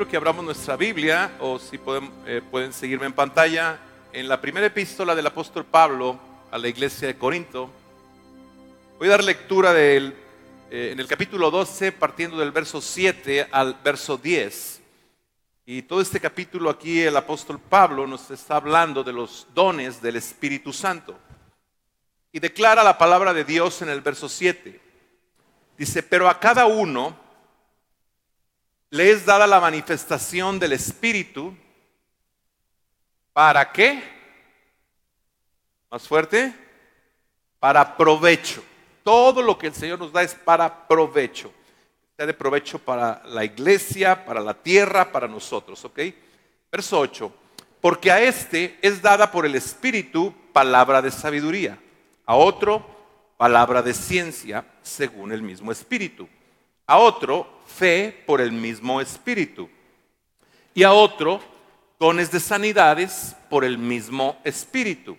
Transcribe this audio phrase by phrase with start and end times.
[0.00, 3.78] quiero que abramos nuestra Biblia, o si pueden, eh, pueden seguirme en pantalla,
[4.14, 6.18] en la primera epístola del apóstol Pablo
[6.50, 7.70] a la iglesia de Corinto.
[8.98, 10.14] Voy a dar lectura del,
[10.70, 14.80] eh, en el capítulo 12, partiendo del verso 7 al verso 10.
[15.66, 20.16] Y todo este capítulo aquí el apóstol Pablo nos está hablando de los dones del
[20.16, 21.14] Espíritu Santo.
[22.32, 24.80] Y declara la palabra de Dios en el verso 7.
[25.76, 27.28] Dice, pero a cada uno
[28.90, 31.56] le es dada la manifestación del Espíritu.
[33.32, 34.02] ¿Para qué?
[35.90, 36.52] Más fuerte.
[37.60, 38.62] Para provecho.
[39.04, 41.52] Todo lo que el Señor nos da es para provecho.
[42.10, 45.84] Está de provecho para la iglesia, para la tierra, para nosotros.
[45.84, 46.00] ¿Ok?
[46.70, 47.32] Verso 8.
[47.80, 51.78] Porque a este es dada por el Espíritu palabra de sabiduría.
[52.26, 52.84] A otro
[53.36, 56.28] palabra de ciencia según el mismo Espíritu
[56.90, 59.68] a otro fe por el mismo Espíritu
[60.74, 61.40] y a otro
[61.98, 65.16] dones de sanidades por el mismo Espíritu.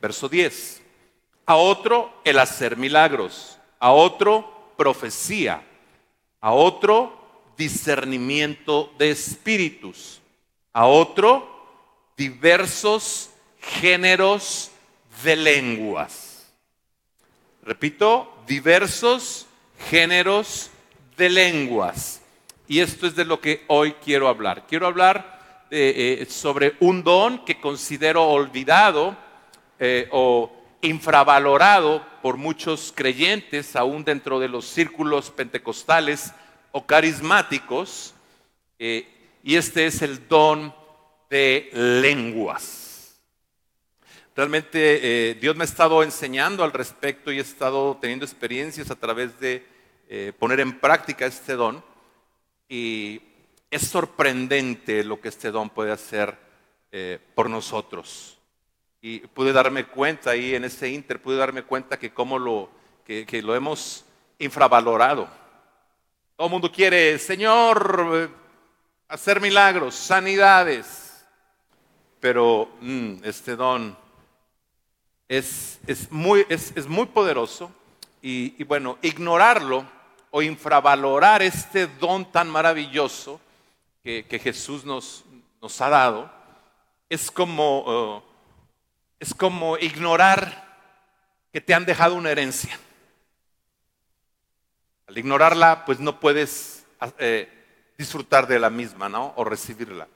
[0.00, 0.82] Verso 10.
[1.46, 5.62] A otro el hacer milagros, a otro profecía,
[6.40, 7.20] a otro
[7.56, 10.20] discernimiento de espíritus,
[10.72, 11.46] a otro
[12.16, 14.70] diversos géneros
[15.22, 16.52] de lenguas.
[17.62, 19.46] Repito, diversos
[19.90, 20.70] géneros
[21.20, 22.22] de lenguas.
[22.66, 24.66] Y esto es de lo que hoy quiero hablar.
[24.66, 29.16] Quiero hablar eh, sobre un don que considero olvidado
[29.78, 36.32] eh, o infravalorado por muchos creyentes, aún dentro de los círculos pentecostales
[36.72, 38.14] o carismáticos,
[38.78, 39.06] eh,
[39.44, 40.74] y este es el don
[41.28, 43.20] de lenguas.
[44.34, 49.38] Realmente Dios me ha estado enseñando al respecto y he estado teniendo experiencias a través
[49.38, 49.69] de
[50.12, 51.84] eh, poner en práctica este don
[52.68, 53.22] y
[53.70, 56.36] es sorprendente lo que este don puede hacer
[56.90, 58.36] eh, por nosotros.
[59.00, 62.70] Y pude darme cuenta ahí en ese inter, pude darme cuenta que cómo lo,
[63.04, 64.04] que, lo hemos
[64.40, 65.28] infravalorado.
[66.34, 68.28] Todo el mundo quiere, Señor, eh,
[69.06, 71.24] hacer milagros, sanidades,
[72.18, 73.96] pero mm, este don
[75.28, 77.70] es, es, muy, es, es muy poderoso
[78.20, 79.99] y, y bueno, ignorarlo
[80.30, 83.40] o infravalorar este don tan maravilloso
[84.02, 85.24] que, Jesús nos,
[85.80, 86.30] ha dado
[87.08, 88.22] es como, uh,
[89.18, 90.68] es como ignorar
[91.52, 92.78] que te han dejado una herencia.
[95.08, 96.86] Al ignorarla, pues no puedes
[97.18, 97.48] eh,
[97.98, 99.32] disfrutar de la misma, ¿no?
[99.36, 100.06] O recibirla.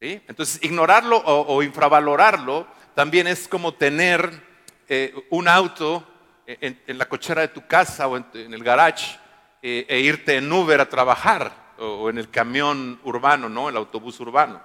[0.00, 4.42] Entonces, ignorarlo o, infravalorarlo también es como tener
[4.88, 6.06] eh, un auto
[6.46, 9.18] en, la cochera de tu casa o en, el garage
[9.62, 13.68] eh, e irte en Uber a trabajar o, en el camión urbano, ¿no?
[13.68, 14.60] El autobús urbano.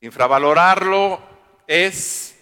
[0.00, 1.20] Infravalorarlo
[1.66, 2.38] es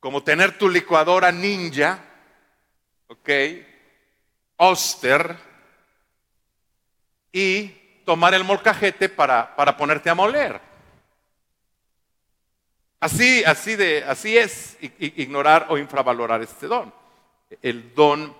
[0.00, 1.98] como tener tu licuadora ninja,
[3.08, 3.30] ¿ok?
[4.56, 5.36] Oster,
[7.32, 7.68] y
[8.04, 10.67] tomar el molcajete para, para ponerte a moler.
[13.00, 16.92] Así, así, de, así es ignorar o infravalorar este don,
[17.62, 18.36] el don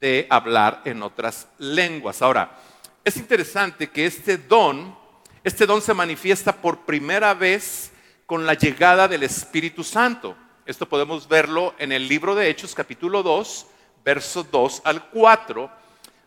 [0.00, 2.22] de hablar en otras lenguas.
[2.22, 2.56] Ahora,
[3.02, 4.96] es interesante que este don,
[5.42, 7.90] este don se manifiesta por primera vez
[8.26, 10.36] con la llegada del Espíritu Santo.
[10.66, 13.66] Esto podemos verlo en el libro de Hechos capítulo 2,
[14.04, 15.68] versos 2 al 4,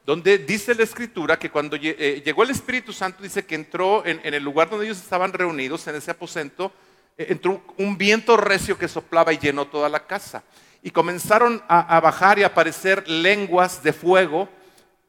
[0.05, 4.33] donde dice la escritura que cuando eh, llegó el Espíritu Santo, dice que entró en
[4.33, 6.73] el lugar donde ellos estaban reunidos, en ese aposento,
[7.17, 10.43] entró un viento recio que soplaba y llenó toda la casa.
[10.83, 14.47] Y comenzaron a, bajar y aparecer lenguas de fuego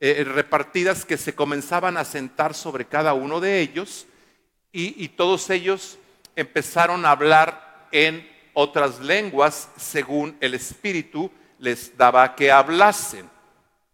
[0.00, 4.06] eh, repartidas que se comenzaban a sentar sobre cada uno de ellos
[4.72, 5.98] y, todos ellos
[6.36, 13.28] empezaron a hablar en otras lenguas según el Espíritu les daba que hablasen.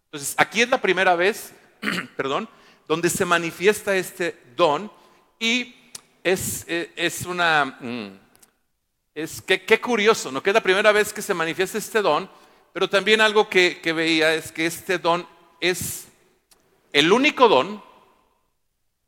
[0.05, 1.53] Entonces, aquí es la primera vez,
[2.15, 2.47] perdón,
[2.87, 4.91] donde se manifiesta este don
[5.39, 5.75] y
[6.25, 7.77] es, es, una...
[7.79, 8.17] Mm,
[9.13, 10.41] es que, qué curioso, ¿no?
[10.41, 12.27] Que es la primera vez que se manifiesta este don,
[12.73, 15.27] pero también algo que, que veía es que este don
[15.61, 16.07] es
[16.91, 17.81] el único don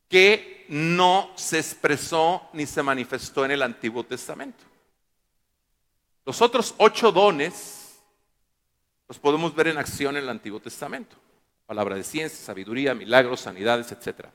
[0.08, 4.64] que no se expresó ni se manifestó en el Antiguo Testamento.
[6.24, 7.98] Los otros ocho dones
[9.08, 11.16] los podemos ver en acción en el Antiguo Testamento.
[11.66, 14.32] Palabra de ciencia, sabiduría, milagros, sanidades, etcétera.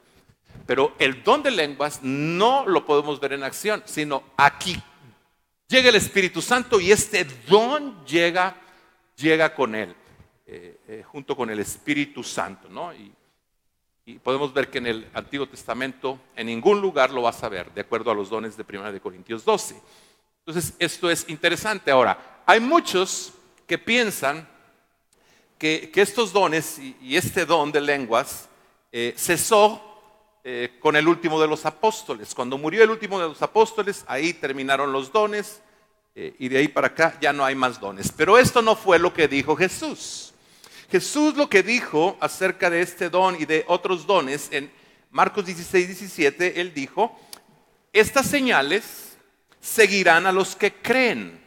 [0.66, 4.81] Pero el don de lenguas no lo podemos ver en acción, sino aquí.
[5.69, 8.56] Llega el Espíritu Santo y este don llega,
[9.16, 9.94] llega con él.
[10.52, 12.69] eh, eh, junto con el Espíritu Santo.
[12.69, 12.93] ¿no?
[12.94, 13.10] Y,
[14.22, 17.81] podemos ver que en el Antiguo Testamento en ningún lugar lo vas a ver, de
[17.81, 19.81] acuerdo a los dones de 1 de Corintios 12.
[20.44, 21.90] Entonces, esto es interesante.
[21.90, 23.32] Ahora, hay muchos
[23.66, 24.46] que piensan
[25.56, 28.49] que, estos dones y, este don de lenguas
[28.90, 29.81] eh, cesó
[30.80, 32.34] con el último de los apóstoles.
[32.34, 35.62] Cuando murió el último de los apóstoles, ahí terminaron los dones
[36.14, 38.12] y de ahí para acá ya no hay más dones.
[38.16, 40.34] Pero esto no fue lo que dijo Jesús.
[40.90, 44.70] Jesús lo que dijo acerca de este don y de otros dones en
[45.10, 47.18] Marcos 16, 17, él dijo,
[47.92, 49.16] estas señales
[49.60, 51.40] seguirán a los que creen.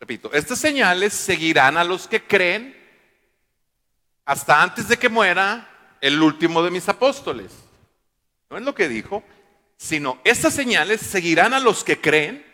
[0.00, 2.83] Repito, estas señales seguirán a los que creen
[4.24, 5.68] hasta antes de que muera
[6.00, 7.52] el último de mis apóstoles.
[8.50, 9.22] No es lo que dijo,
[9.76, 12.44] sino estas señales seguirán a los que creen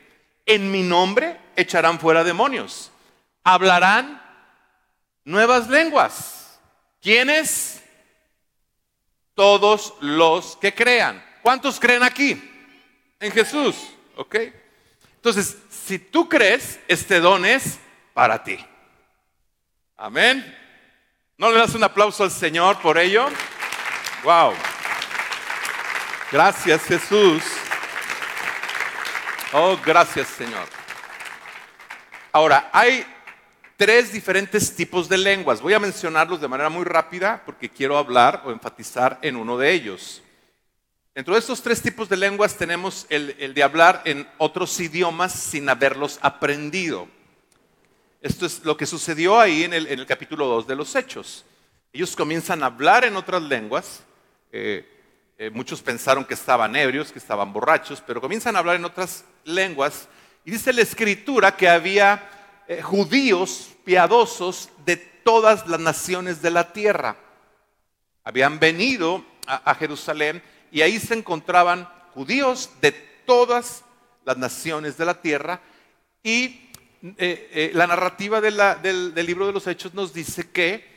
[0.46, 2.90] en mi nombre echarán fuera demonios.
[3.44, 4.20] Hablarán
[5.24, 6.60] nuevas lenguas.
[7.00, 7.82] ¿Quiénes?
[9.34, 11.24] Todos los que crean.
[11.42, 12.42] ¿Cuántos creen aquí?
[13.18, 13.76] En Jesús.
[14.16, 14.36] ¿Ok?
[15.16, 17.78] Entonces, si tú crees, este don es
[18.12, 18.58] para ti.
[19.96, 20.56] Amén.
[21.40, 23.26] ¿No le das un aplauso al Señor por ello?
[24.24, 24.52] Wow.
[26.30, 27.42] Gracias Jesús.
[29.54, 30.68] Oh, gracias Señor.
[32.30, 33.06] Ahora, hay
[33.78, 35.62] tres diferentes tipos de lenguas.
[35.62, 39.72] Voy a mencionarlos de manera muy rápida porque quiero hablar o enfatizar en uno de
[39.72, 40.22] ellos.
[41.14, 45.70] Dentro de estos tres tipos de lenguas tenemos el, de hablar en otros idiomas sin
[45.70, 47.08] haberlos aprendido.
[48.20, 51.46] Esto es lo que sucedió ahí en el, capítulo 2 de los Hechos.
[51.90, 54.02] Ellos comienzan a hablar en otras lenguas.
[54.52, 54.86] Eh,
[55.38, 59.24] eh, muchos pensaron que estaban ebrios, que estaban borrachos, pero comienzan a hablar en otras
[59.44, 60.06] lenguas.
[60.44, 62.28] Y dice la escritura que había
[62.68, 67.16] eh, judíos piadosos de todas las naciones de la tierra.
[68.22, 72.92] Habían venido a, Jerusalén y ahí se encontraban judíos de
[73.24, 73.82] todas
[74.26, 75.62] las naciones de la tierra.
[76.22, 76.69] Y
[77.02, 80.90] eh, la narrativa del libro de los Hechos nos dice que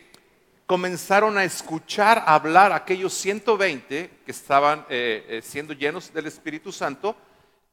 [0.66, 7.16] comenzaron a escuchar hablar aquellos 120 que estaban eh, eh, siendo llenos del Espíritu Santo,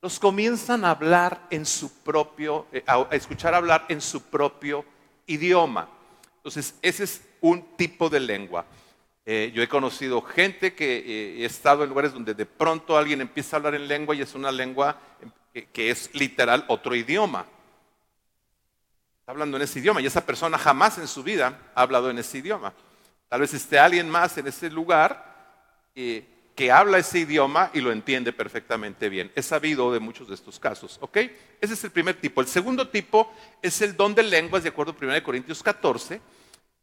[0.03, 4.85] los comienzan a hablar en su propio, eh, a escuchar hablar en su propio
[5.27, 5.89] idioma.
[6.37, 8.65] Entonces, ese es un tipo de lengua.
[9.27, 13.59] yo he conocido gente que he estado en lugares donde de pronto alguien empieza a
[13.59, 14.99] hablar en lengua y es una lengua
[15.73, 17.47] que es literal otro idioma
[19.31, 22.39] hablando en ese idioma y esa persona jamás en su vida ha hablado en ese
[22.39, 22.75] idioma.
[23.29, 25.55] Tal vez esté alguien más en ese lugar
[25.95, 29.31] eh, que habla ese idioma y lo entiende perfectamente bien.
[29.37, 31.17] He sabido de muchos de estos casos, ¿ok?
[31.61, 32.41] Ese es el primer tipo.
[32.41, 33.33] El segundo tipo
[33.63, 36.21] es el don de lenguas, de acuerdo a 1 Corintios 14,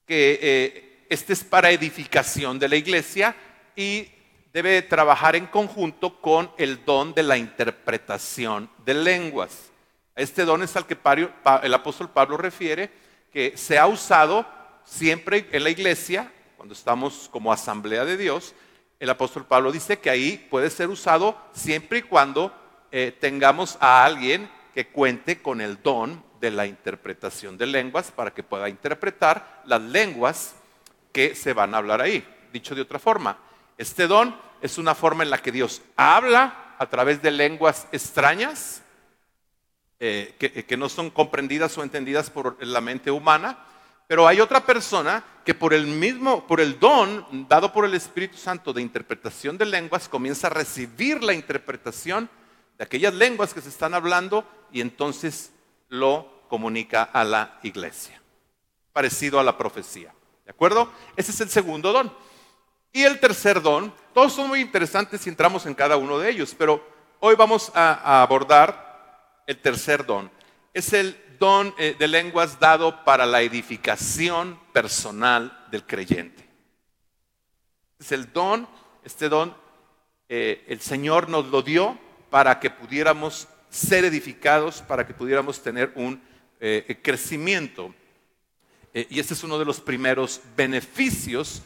[0.05, 3.35] que eh, este es para edificación de la iglesia
[3.75, 4.07] y
[4.53, 9.71] debe trabajar en conjunto con el don de la interpretación de lenguas.
[10.17, 10.97] Este don es al que
[11.61, 12.89] el apóstol Pablo refiere,
[13.31, 14.47] que se ha usado
[14.83, 18.55] siempre en la iglesia, cuando estamos como asamblea de Dios,
[19.00, 22.51] el apóstol Pablo dice que ahí puede ser usado siempre y cuando
[22.91, 28.33] eh, tengamos a alguien que cuente con el don de la interpretación de lenguas para
[28.33, 30.55] que pueda interpretar las lenguas
[31.12, 32.27] que se van a hablar ahí.
[32.51, 33.38] Dicho de otra forma,
[33.77, 38.81] este don es una forma en la que Dios habla a través de lenguas extrañas
[40.00, 40.36] eh,
[40.68, 43.58] que, no son comprendidas o entendidas por la mente humana,
[44.08, 48.38] pero hay otra persona que por el mismo, por el don dado por el Espíritu
[48.38, 52.30] Santo de interpretación de lenguas, comienza a recibir la interpretación
[52.77, 55.51] de aquellas lenguas que se están hablando y entonces
[55.89, 58.22] lo comunica a la iglesia.
[58.94, 60.13] Parecido a la profecía.
[60.46, 60.92] ¿De acuerdo?
[61.16, 62.13] Ese es el segundo don.
[62.94, 66.56] Y el tercer don, todos son muy interesantes si entramos en cada uno de ellos,
[66.58, 66.88] pero
[67.20, 68.87] hoy vamos a abordar
[69.48, 70.30] el tercer don.
[70.74, 76.48] Es el don eh, de lenguas dado para la edificación personal del creyente.
[78.00, 78.68] Es el don,
[79.04, 79.56] este don,
[80.30, 81.98] eh, el Señor nos lo dio
[82.30, 86.22] para que pudiéramos ser edificados, para que pudiéramos tener un
[86.60, 87.94] eh, crecimiento.
[88.94, 91.62] y este es uno de los primeros beneficios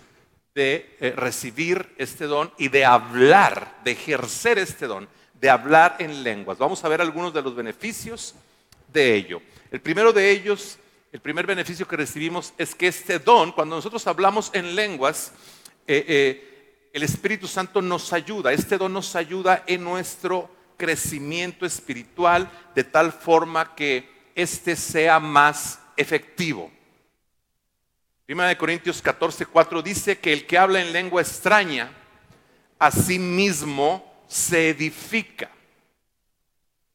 [0.54, 5.08] de recibir este don y de hablar, de ejercer este don
[5.42, 6.60] de hablar en lenguas.
[6.60, 8.36] Vamos a ver algunos de los beneficios
[8.94, 9.42] de ello.
[9.72, 10.78] El primero de ellos,
[11.12, 15.34] el primer beneficio que recibimos es que este don, cuando nosotros hablamos en lenguas,
[15.88, 22.50] eh, eh, el Espíritu Santo nos ayuda, este don nos ayuda en nuestro crecimiento espiritual
[22.76, 26.72] de tal forma que éste sea más efectivo.
[28.28, 31.92] Primera de Corintios 14, 4 dice que el que habla en lengua extraña,
[32.78, 35.52] a sí mismo se edifica.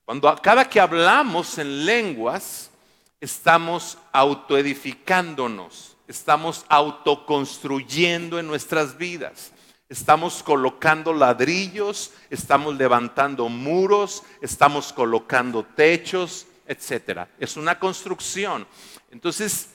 [0.07, 2.71] Cuando cada que hablamos en lenguas,
[3.21, 9.53] estamos autoedificándonos, estamos autoconstruyendo en nuestras vidas.
[9.91, 17.29] Estamos colocando ladrillos, estamos levantando muros, estamos colocando techos, etc.
[17.39, 18.67] Es una construcción.
[19.11, 19.69] Entonces,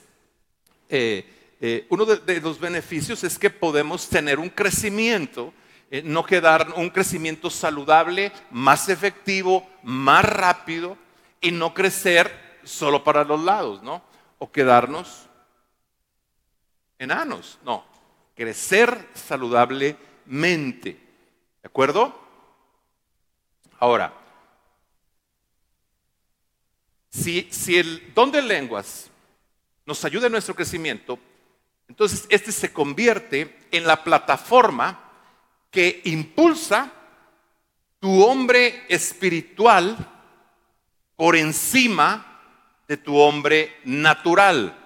[0.88, 5.54] eh, eh, uno de, los beneficios es que podemos tener un crecimiento,
[5.92, 10.96] eh, no quedar un crecimiento saludable, más efectivo, más rápido
[11.38, 14.02] y no crecer solo para los lados, ¿no?
[14.38, 15.28] O quedarnos
[16.98, 17.84] enanos, no,
[18.34, 22.18] crecer saludablemente, ¿de acuerdo?
[23.78, 24.14] Ahora,
[27.10, 29.10] si, si el don de lenguas
[29.84, 31.18] nos ayuda en nuestro crecimiento,
[31.86, 35.01] entonces, este se convierte en la plataforma
[35.72, 36.92] que impulsa
[37.98, 39.96] tu hombre espiritual
[41.16, 42.40] por encima
[42.86, 44.78] de tu hombre natural.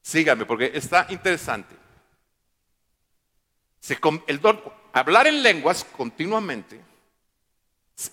[0.00, 1.76] Sígame, porque está interesante.
[4.92, 6.80] hablar en lenguas continuamente,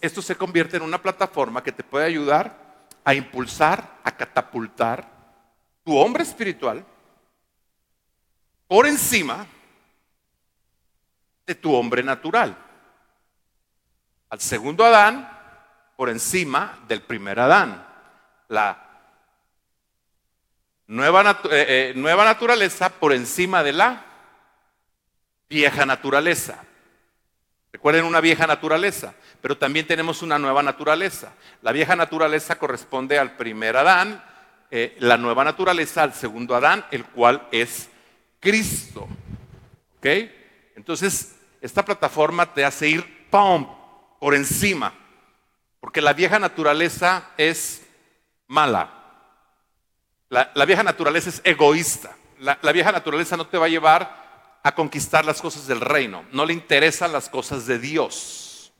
[0.01, 5.09] esto se convierte en una plataforma que te puede ayudar a impulsar, a catapultar
[5.85, 6.85] tu hombre espiritual
[8.67, 9.47] por encima
[11.47, 12.55] de tu hombre natural.
[14.29, 15.27] Al segundo Adán
[15.95, 17.87] por encima del primer Adán.
[18.49, 18.85] La
[20.87, 24.05] nueva, eh, eh, nueva naturaleza por encima de la
[25.49, 26.63] vieja naturaleza.
[27.71, 31.33] Recuerden una vieja naturaleza, pero también tenemos una nueva naturaleza.
[31.61, 34.23] La vieja naturaleza corresponde al primer Adán
[34.69, 37.89] eh, la nueva naturaleza al segundo Adán, el cual es
[38.41, 39.07] Cristo.
[39.97, 40.05] ¿Ok?
[40.75, 43.67] Entonces, esta plataforma te hace ir ¡pum!
[44.19, 44.93] por encima,
[45.79, 47.81] porque la vieja naturaleza es
[48.47, 48.93] mala.
[50.29, 52.15] La, vieja naturaleza es egoísta.
[52.39, 56.25] La, vieja naturaleza no te va a llevar a conquistar las cosas del reino.
[56.31, 58.73] No le interesan las cosas de Dios.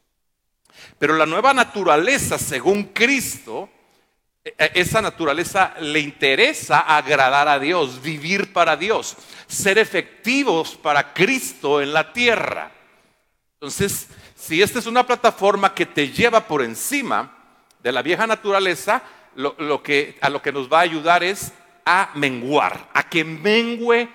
[1.00, 3.70] Pero la nueva naturaleza, según Cristo,
[4.58, 11.94] esa naturaleza le interesa agradar a Dios, vivir para Dios, ser efectivos para Cristo en
[11.94, 12.72] la tierra.
[13.56, 17.36] Entonces, si esta es una plataforma que te lleva por encima
[17.82, 19.02] de la vieja naturaleza,
[19.36, 21.52] lo, que, a lo que nos va a ayudar es
[21.86, 24.10] a menguar, a que mengue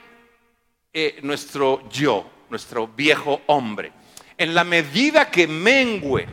[0.93, 3.93] eh, nuestro yo, nuestro viejo hombre.
[4.37, 6.27] En la medida que mengue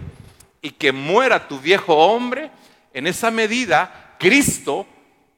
[0.62, 2.52] y que muera tu viejo hombre,
[3.00, 4.86] en esa medida Cristo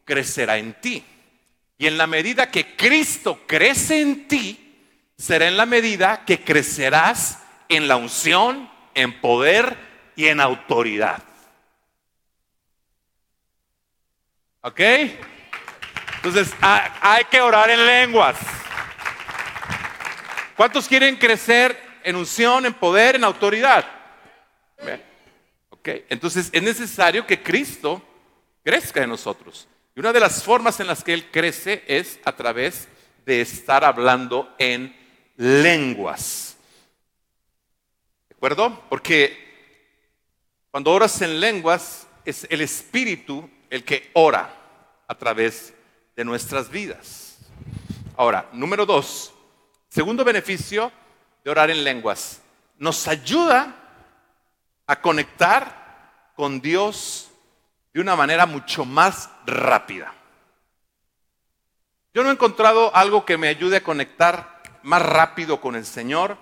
[0.04, 1.06] crecerá en ti.
[1.78, 4.80] Y en la medida que Cristo crece en ti,
[5.16, 7.38] será en la medida que crecerás
[7.70, 9.78] en la unción, en poder
[10.16, 11.22] y en autoridad.
[14.62, 14.80] ¿Ok?
[16.16, 18.38] Entonces hay que orar en lenguas.
[20.58, 23.86] ¿Cuántos quieren crecer en unción, en poder, en autoridad?
[25.84, 28.02] Entonces es necesario que Cristo
[28.64, 29.68] crezca en nosotros.
[29.96, 32.88] Y una de las formas en las que Él crece es a través
[33.26, 34.96] de estar hablando en
[35.38, 36.56] lenguas.
[38.30, 38.82] ¿De acuerdo?
[38.90, 39.52] Porque
[40.72, 44.54] cuando oras en lenguas es el Espíritu el que ora
[45.08, 45.74] a través
[46.16, 47.38] de nuestras vidas.
[48.16, 49.34] Ahora, número dos,
[49.90, 50.92] segundo beneficio
[51.44, 52.42] de orar en lenguas,
[52.78, 53.81] nos ayuda
[54.92, 57.32] a conectar con Dios
[57.94, 60.14] de una manera mucho más rápida.
[62.14, 66.38] Yo no he encontrado algo que me ayude a conectar más rápido con el Señor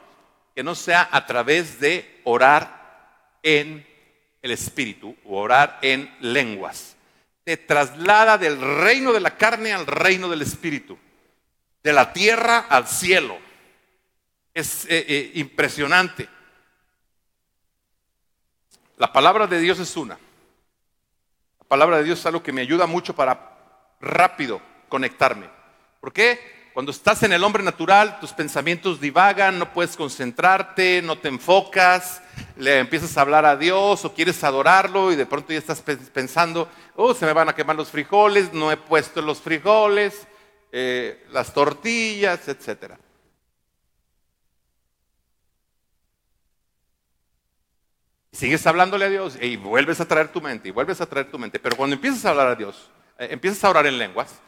[0.55, 3.87] que no sea a través de orar en
[4.41, 6.95] el Espíritu o orar en lenguas.
[7.43, 10.97] Te traslada del reino de la carne al reino del Espíritu,
[11.83, 13.37] de la tierra al cielo.
[14.55, 16.38] Es eh, eh, impresionante.
[18.99, 20.19] La palabra de Dios es una.
[21.57, 23.57] La palabra de Dios es algo que me ayuda mucho para
[24.01, 25.49] rápido conectarme.
[26.01, 26.69] ¿Por qué?
[26.73, 32.21] Cuando estás en el hombre natural, tus pensamientos divagan, no puedes concentrarte, no te enfocas,
[32.57, 36.67] le empiezas a hablar a Dios o quieres adorarlo y de pronto ya estás pensando,
[36.97, 40.27] oh, se me van a quemar los frijoles, no he puesto los frijoles,
[40.73, 42.99] eh, las tortillas, etcétera.
[48.39, 51.37] Sigues hablándole a Dios y vuelves a traer tu mente y vuelves a traer tu
[51.37, 51.59] mente.
[51.59, 54.39] Pero cuando empiezas a hablar a Dios, eh, empiezas a orar en lenguas,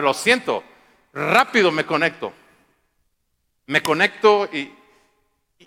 [0.00, 0.64] lo siento,
[1.12, 2.32] rápido me conecto.
[3.66, 4.72] Me conecto y,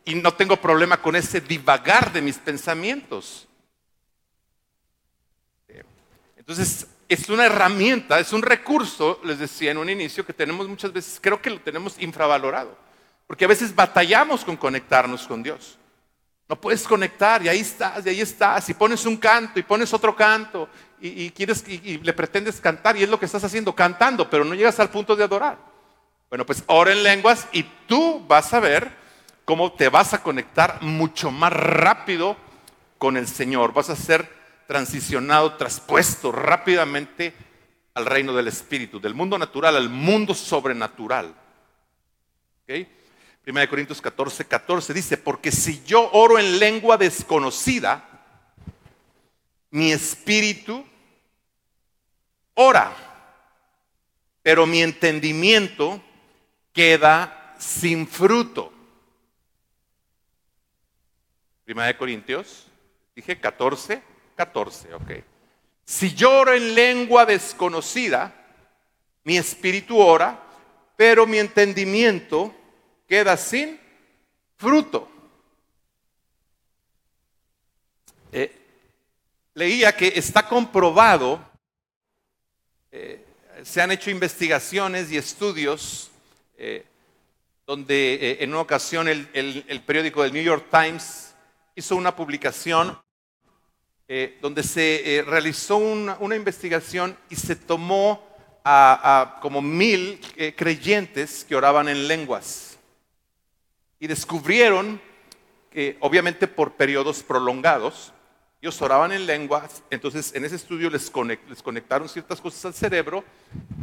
[0.05, 3.47] y no tengo problema con ese divagar de mis pensamientos.
[6.35, 10.91] Entonces, es una herramienta, es un recurso, les decía en un inicio, que tenemos muchas
[10.91, 12.75] veces, creo que lo tenemos infravalorado,
[13.27, 15.77] porque a veces batallamos con conectarnos con Dios.
[16.47, 19.91] No puedes conectar y ahí estás, y ahí estás, y pones un canto y pones
[19.93, 20.69] otro canto
[20.99, 24.53] y, quieres y, le pretendes cantar y es lo que estás haciendo, cantando, pero no
[24.53, 25.57] llegas al punto de adorar.
[26.29, 28.91] Bueno, pues ora en lenguas y tú vas a ver
[29.43, 32.37] cómo te vas a conectar mucho más rápido
[32.97, 33.73] con el Señor.
[33.73, 34.34] Vas a ser
[34.67, 37.33] transicionado, traspuesto rápidamente
[37.93, 41.33] al reino del Espíritu, del mundo natural al mundo sobrenatural.
[42.63, 42.87] ¿Okay?
[43.41, 48.03] Primera de Corintios 14, 14 dice, porque si yo oro en lengua desconocida,
[49.69, 50.83] mi espíritu
[52.55, 52.91] ora,
[54.41, 56.01] pero mi entendimiento
[56.73, 58.73] queda sin fruto.
[61.65, 62.67] Primera de Corintios,
[63.15, 64.01] dije 14,
[64.35, 65.11] 14, ok.
[65.85, 68.33] Si lloro en lengua desconocida,
[69.23, 70.41] mi espíritu ora,
[70.95, 72.53] pero mi entendimiento
[73.07, 73.79] queda sin
[74.57, 75.09] fruto.
[78.31, 78.51] Eh,
[79.53, 81.39] leía que está comprobado,
[82.91, 83.23] eh,
[83.63, 86.11] se han hecho investigaciones y estudios
[86.57, 86.85] eh,
[87.65, 91.33] donde en una ocasión el periódico del New York Times
[91.75, 92.97] hizo una publicación
[94.07, 98.23] eh, donde se eh, realizó una, investigación y se tomó
[98.63, 102.77] a, como mil eh, creyentes que oraban en lenguas.
[103.99, 105.01] Y descubrieron
[105.71, 108.13] que, obviamente por periodos prolongados,
[108.61, 111.11] ellos oraban en lenguas, entonces en ese estudio les,
[111.49, 113.23] les conectaron ciertas cosas al cerebro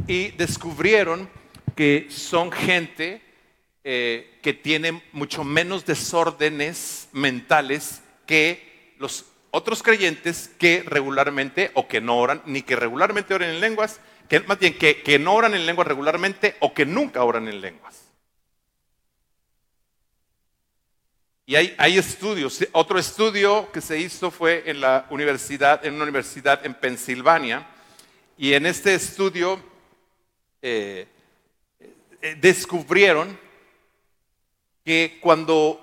[0.07, 1.29] y descubrieron
[1.75, 3.21] que son gente
[3.83, 12.17] que tiene mucho menos desórdenes mentales que los otros creyentes que regularmente o que no
[12.17, 15.87] oran, ni que regularmente oren en lenguas, que más bien que, no oran en lenguas
[15.87, 18.01] regularmente o que nunca oran en lenguas.
[21.45, 22.65] Y hay, hay, estudios.
[22.71, 27.67] Otro estudio que se hizo fue en la universidad, en una universidad en Pensilvania.
[28.35, 29.61] Y en este estudio
[30.63, 31.07] eh,
[31.79, 33.37] eh, descubrieron
[34.83, 35.79] que cuando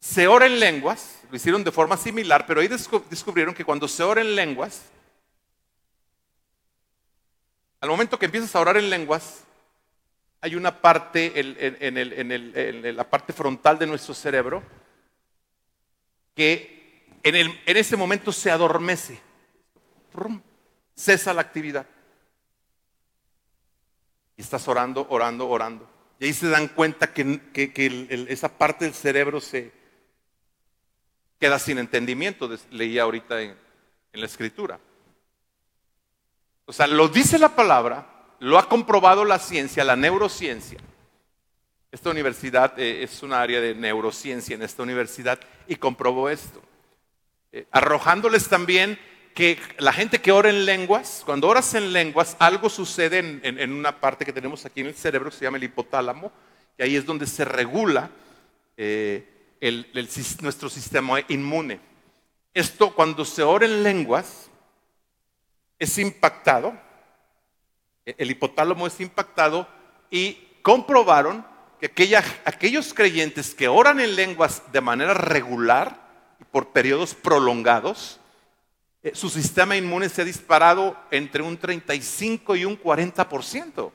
[0.00, 4.02] se ora en lenguas, lo hicieron de forma similar, pero ahí descubrieron que cuando se
[4.02, 4.82] ora en lenguas,
[7.80, 9.44] al momento que empiezas a orar en lenguas,
[10.40, 14.62] hay una parte en, la parte frontal de nuestro cerebro
[16.34, 19.20] que en, ese momento se adormece,
[20.94, 21.86] cesa la actividad.
[24.36, 25.88] Y estás orando, orando, orando.
[26.18, 27.40] Y ahí se dan cuenta que,
[28.28, 29.72] esa parte del cerebro se,
[31.38, 33.56] queda sin entendimiento, leía ahorita en,
[34.12, 34.80] la escritura.
[36.64, 38.06] O sea, lo dice la palabra,
[38.40, 40.78] lo ha comprobado la ciencia, la neurociencia.
[41.92, 46.62] Esta universidad eh, es un área de neurociencia en esta universidad y comprobó esto.
[47.52, 48.98] Eh, arrojándoles también
[49.34, 54.00] que la gente que ora en lenguas, cuando oras en lenguas, algo sucede en, una
[54.00, 56.32] parte que tenemos aquí en el cerebro que se llama el hipotálamo,
[56.78, 58.08] y ahí es donde se regula
[58.78, 59.35] eh,
[60.40, 61.80] nuestro sistema inmune.
[62.54, 64.50] Esto cuando se ora en lenguas
[65.78, 66.78] es impactado,
[68.04, 69.68] el hipotálamo es impactado
[70.10, 71.44] y comprobaron
[71.80, 78.20] que aquellos creyentes que oran en lenguas de manera regular y por periodos prolongados,
[79.02, 83.92] eh, su sistema inmune se ha disparado entre un 35 y un 40%.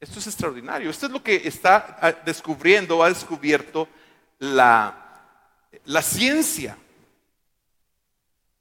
[0.00, 0.88] Esto es extraordinario.
[0.88, 3.86] Esto es lo que está ah, descubriendo ha descubierto
[4.38, 4.94] la,
[5.84, 6.78] la ciencia.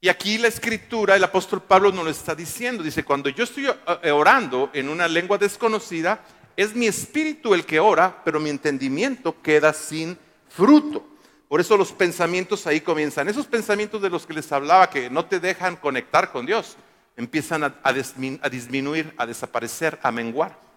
[0.02, 2.84] Y aquí la escritura, el apóstol Pablo nos lo está diciendo.
[2.84, 6.25] Dice, cuando yo estoy ah, eh, orando en una lengua desconocida,
[6.58, 10.17] es mi espíritu el que ora, pero mi entendimiento queda sin
[10.49, 11.08] fruto.
[11.47, 13.30] Por eso los pensamientos ahí comienzan.
[13.30, 16.75] Esos pensamientos de los que les hablaba que no te dejan conectar con Dios,
[17.15, 20.68] empiezan a disminuir, a desaparecer, a menguar.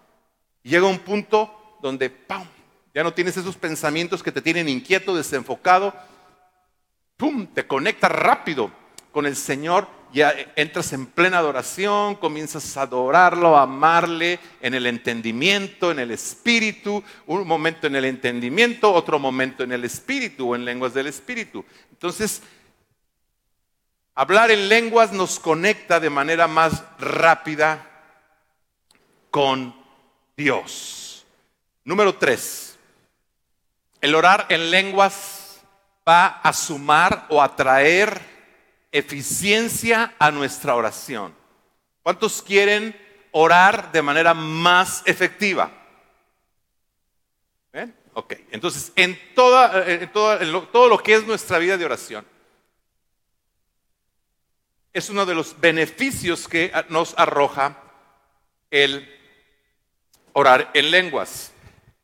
[0.63, 2.11] Llega un punto donde
[2.93, 5.93] ya no tienes esos pensamientos que te tienen inquieto, desenfocado.
[7.17, 7.47] ¡Pum!
[7.47, 8.71] Te conecta rápido
[9.11, 14.85] con el Señor ya entras en plena adoración, comienzas a adorarlo, a amarle en el
[14.85, 20.55] entendimiento, en el espíritu, un momento en el entendimiento, otro momento en el espíritu o
[20.55, 21.65] en lenguas del espíritu.
[21.89, 22.43] Entonces,
[24.13, 27.89] hablar en lenguas nos conecta de manera más rápida
[29.31, 29.82] con
[30.35, 31.25] Dios.
[31.83, 32.77] Número tres,
[34.01, 35.61] el orar en lenguas
[36.07, 38.21] va a sumar o atraer
[38.91, 41.35] eficiencia a nuestra oración.
[42.03, 42.95] ¿Cuántos quieren
[43.31, 45.71] orar de manera más efectiva?
[47.71, 47.95] ¿Ven?
[48.13, 52.25] Ok, entonces en, toda, en, todo lo que es nuestra vida de oración,
[54.93, 57.77] es uno de los beneficios que nos arroja
[58.69, 59.22] el
[60.33, 61.51] orar en lenguas.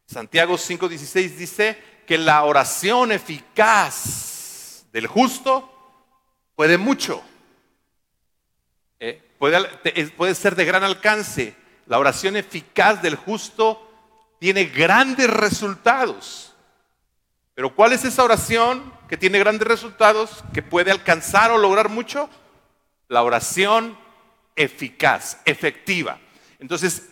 [0.06, 5.70] Santiago 5:16 dice que la oración eficaz del justo
[6.56, 7.22] puede mucho.
[9.00, 11.56] Eh, puede, puede ser de gran alcance.
[11.86, 13.86] La oración eficaz del justo
[14.40, 16.56] tiene grandes resultados.
[17.54, 22.30] Pero ¿cuál es esa oración que tiene grandes resultados, que puede alcanzar o lograr mucho?
[23.08, 23.98] La oración
[24.56, 26.20] eficaz, efectiva.
[26.60, 27.10] Entonces,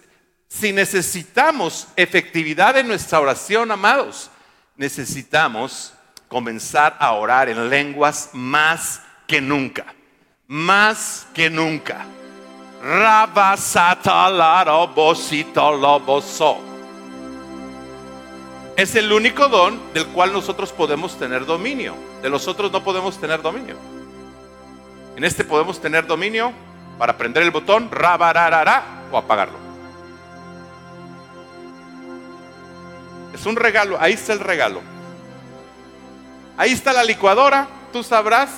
[0.48, 4.30] si necesitamos efectividad en nuestra oración, amados,
[4.76, 5.94] necesitamos
[6.28, 9.86] comenzar a orar en lenguas más que nunca.
[10.48, 12.06] Más que nunca.
[18.78, 21.96] Es el único don del cual nosotros podemos tener dominio.
[22.22, 23.76] De los otros no podemos tener dominio.
[25.16, 26.54] En este podemos tener dominio
[26.98, 29.67] para prender el botón, rabararara, o apagarlo.
[33.38, 34.82] Es un regalo, ahí está el regalo.
[36.58, 38.50] Ahí está la licuadora, tú sabrás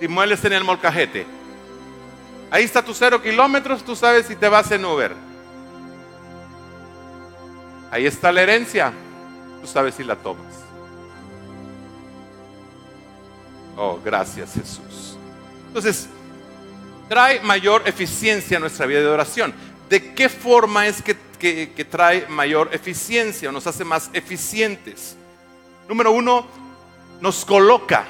[0.00, 1.26] y mueles en el molcajete.
[2.50, 5.14] Ahí está tus cero kilómetros, tú sabes si te vas en Uber.
[7.90, 8.92] Ahí está la herencia,
[9.62, 10.52] tú sabes si la tomas.
[13.78, 15.16] Oh, gracias Jesús.
[15.68, 16.06] Entonces,
[17.08, 19.54] trae mayor eficiencia a nuestra vida de oración.
[19.88, 25.16] ¿De qué forma es que, que trae mayor eficiencia nos hace más eficientes?
[25.88, 26.46] Número uno,
[27.20, 28.06] nos coloca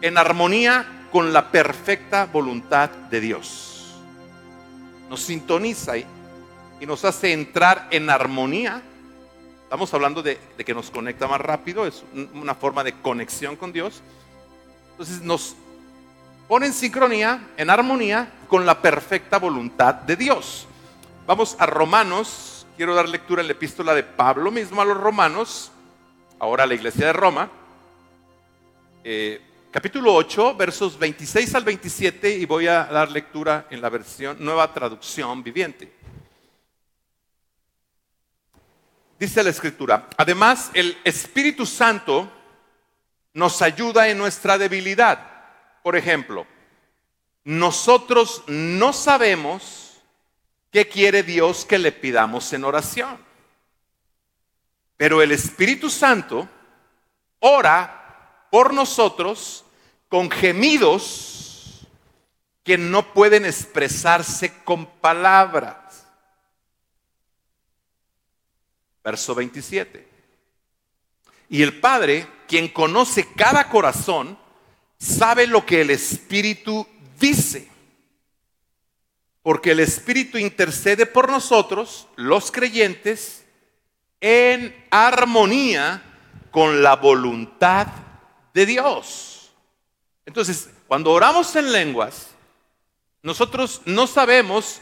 [0.00, 3.94] en armonía con la perfecta voluntad de Dios.
[5.08, 6.06] Nos sintoniza y,
[6.86, 8.82] nos hace entrar en armonía.
[9.64, 12.02] Estamos hablando de, que nos conecta más rápido, es
[12.34, 14.02] una forma de conexión con Dios.
[14.92, 15.54] Entonces nos
[16.48, 20.66] pone en sincronía, en armonía con la perfecta voluntad de Dios.
[21.24, 25.70] Vamos a Romanos, quiero dar lectura en la epístola de Pablo mismo a los romanos,
[26.40, 27.48] ahora a la iglesia de Roma.
[29.04, 34.36] Eh, capítulo 8, versos 26 al 27, y voy a dar lectura en la versión
[34.40, 35.92] nueva traducción viviente.
[39.16, 42.28] Dice la escritura, además el Espíritu Santo
[43.32, 45.24] nos ayuda en nuestra debilidad.
[45.84, 46.48] Por ejemplo,
[47.44, 49.81] nosotros no sabemos
[50.72, 53.18] qué quiere Dios que le pidamos en oración,
[54.96, 56.48] pero el Espíritu Santo
[57.40, 59.64] ora por nosotros
[60.08, 61.86] con gemidos
[62.62, 66.06] que no pueden expresarse con palabras.
[69.02, 70.08] Verso 27.
[71.48, 74.38] Y el Padre, quien conoce cada corazón,
[74.98, 76.86] sabe lo que el Espíritu
[77.18, 77.71] dice.
[79.42, 83.44] Porque el Espíritu intercede por nosotros, los creyentes,
[84.20, 86.02] en armonía
[86.50, 87.88] con la voluntad
[88.54, 89.52] de Dios.
[90.24, 92.28] Entonces, cuando oramos en lenguas,
[93.22, 94.80] nosotros no sabemos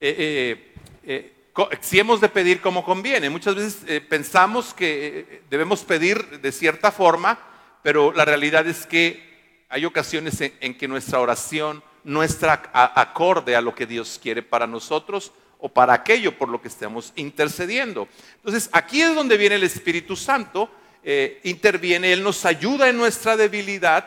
[0.00, 3.30] eh, eh, eh, si hemos de pedir como conviene.
[3.30, 7.38] Muchas veces pensamos que debemos pedir de cierta forma,
[7.82, 13.60] pero la realidad es que hay ocasiones en, que nuestra oración no está acorde a
[13.60, 18.08] lo que Dios quiere para nosotros o para aquello por lo que estemos intercediendo.
[18.36, 20.70] Entonces, aquí es donde viene el Espíritu Santo
[21.04, 24.06] eh, interviene, Él nos ayuda en nuestra debilidad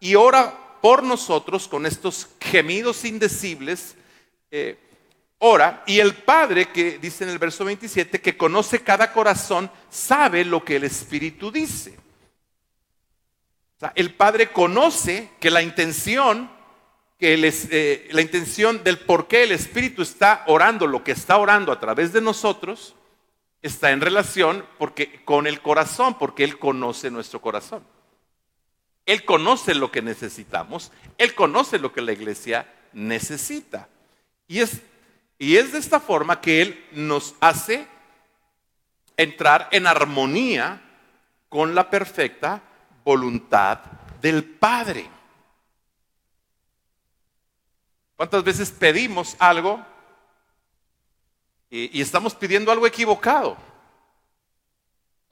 [0.00, 3.96] y ora por nosotros con estos gemidos indecibles.
[4.50, 4.78] Eh,
[5.38, 10.44] ora y el Padre que dice en el verso 27 que conoce cada corazón sabe
[10.44, 11.98] lo que el Espíritu dice.
[13.94, 16.50] el Padre conoce que la intención
[17.22, 17.38] que
[17.70, 21.78] eh, la intención del por qué el Espíritu está orando lo que está orando a
[21.78, 22.96] través de nosotros
[23.62, 27.84] está en relación porque, con el corazón, porque Él conoce nuestro corazón.
[29.06, 33.88] Él conoce lo que necesitamos, Él conoce lo que la iglesia necesita.
[34.48, 34.82] Y es,
[35.38, 37.86] y es de esta forma que Él nos hace
[39.16, 40.82] entrar en armonía
[41.48, 42.64] con la perfecta
[43.04, 43.78] voluntad
[44.20, 45.21] del Padre.
[48.16, 49.84] ¿Cuántas veces pedimos algo
[51.70, 53.56] y, estamos pidiendo algo equivocado?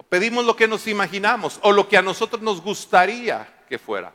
[0.09, 4.13] pedimos lo que nos imaginamos o lo que a nosotros nos gustaría que fuera.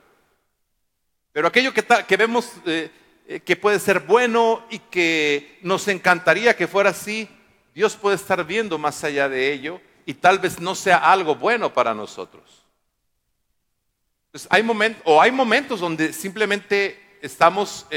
[1.32, 2.91] Pero aquello que, vemos eh,
[3.28, 7.30] eh, que puede ser bueno y que nos encantaría que fuera así,
[7.73, 11.73] Dios puede estar viendo más allá de ello y tal vez no sea algo bueno
[11.73, 12.65] para nosotros.
[14.49, 17.88] hay momentos, o hay momentos donde simplemente estamos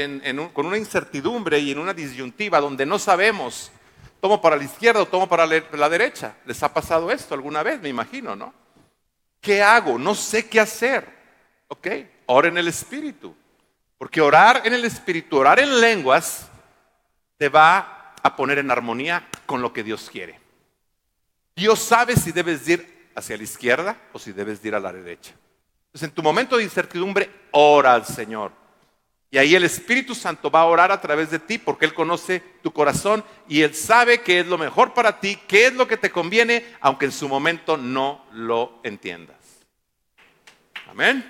[0.53, 3.71] con una incertidumbre y en una disyuntiva donde no sabemos
[4.19, 6.35] tomo para la izquierda o tomo para la derecha.
[6.45, 7.79] ¿Les ha pasado esto alguna vez?
[7.81, 8.53] Me imagino, ¿no?
[9.39, 9.97] ¿Qué hago?
[9.97, 11.07] No sé qué hacer.
[11.67, 11.87] ¿Ok?
[12.25, 13.35] Ora en el Espíritu.
[13.97, 16.49] Porque orar en el Espíritu, orar en lenguas,
[17.37, 20.39] te va a poner en armonía con lo que Dios quiere.
[21.55, 25.33] Dios sabe si debes ir hacia la izquierda o si debes ir a la derecha.
[25.87, 28.51] Entonces, en tu momento de incertidumbre, ora al Señor.
[29.31, 32.39] Y ahí el Espíritu Santo va a orar a través de ti porque Él conoce
[32.63, 35.97] tu corazón y Él sabe qué es lo mejor para ti, qué es lo que
[35.97, 39.37] te conviene, aunque en su momento no lo entiendas.
[40.89, 41.29] Amén.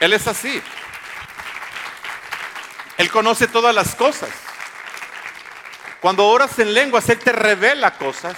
[0.00, 0.60] Él es así.
[2.98, 4.30] Él conoce todas las cosas.
[6.02, 8.36] Cuando oras en lenguas, Él te revela cosas.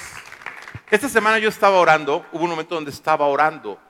[0.88, 3.80] Esta semana yo estaba orando, hubo un momento donde estaba orando.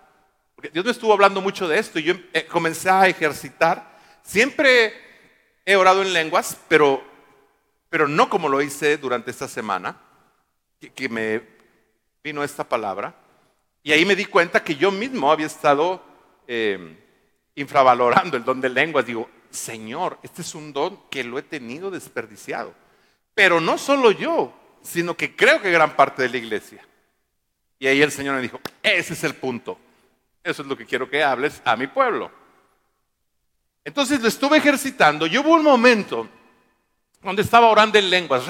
[0.73, 3.96] Dios me estuvo hablando mucho de esto y yo eh, comencé a ejercitar
[4.27, 4.93] Siempre
[5.65, 7.01] he orado en lenguas, pero,
[7.89, 9.97] pero no como lo hice durante esta semana,
[10.95, 11.43] que, me
[12.25, 13.15] vino esta palabra.
[13.85, 16.03] Y ahí me di cuenta que yo mismo había estado
[16.49, 16.99] eh,
[17.55, 19.07] infravalorando el don de lenguas.
[19.07, 22.75] Digo, Señor, este es un don que lo he tenido desperdiciado.
[23.33, 26.85] Pero no solo yo, sino que creo que gran parte de la iglesia.
[27.79, 29.79] Y ahí el Señor me dijo, ese es el punto.
[30.43, 32.46] Eso es lo que quiero que hables a mi pueblo.
[33.87, 36.29] Entonces lo estuve ejercitando y hubo un momento
[37.23, 38.43] donde estaba orando en lenguas.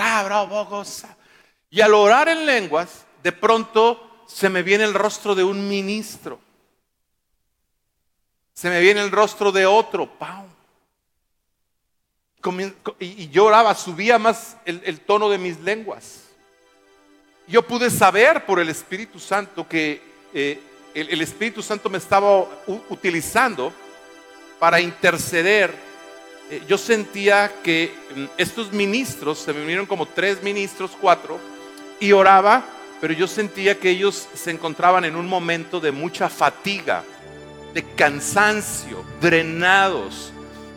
[1.69, 6.41] Y al orar en lenguas, de pronto se me viene el rostro de un ministro.
[8.55, 10.11] Se me viene el rostro de otro.
[12.99, 16.23] Y yo oraba, subía más el, tono de mis lenguas.
[17.47, 20.01] Yo pude saber por el Espíritu Santo que
[20.33, 20.59] eh,
[20.95, 22.47] el Espíritu Santo me estaba
[22.89, 23.71] utilizando
[24.59, 25.75] para interceder,
[26.51, 31.39] eh, yo sentía que mm, estos ministros, se me unieron como tres ministros, cuatro,
[32.01, 32.65] y oraba,
[33.01, 37.05] pero yo sentía que ellos se encontraban en un momento de mucha fatiga,
[37.75, 40.33] de cansancio, drenados,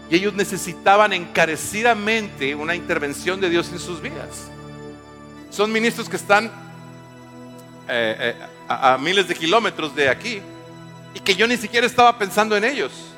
[0.09, 4.49] y ellos necesitaban encarecidamente una intervención de Dios en sus vidas.
[5.51, 6.47] Son ministros que están
[7.87, 8.35] eh, eh,
[8.67, 10.41] a miles de kilómetros de aquí
[11.13, 13.08] y que yo ni siquiera estaba pensando en ellos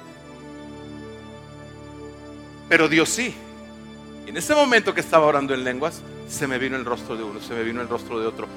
[2.72, 3.36] pero Dios sí.
[4.26, 7.42] en ese momento que estaba orando en lenguas, se me vino el rostro de uno,
[7.42, 8.48] se me vino el rostro de otro.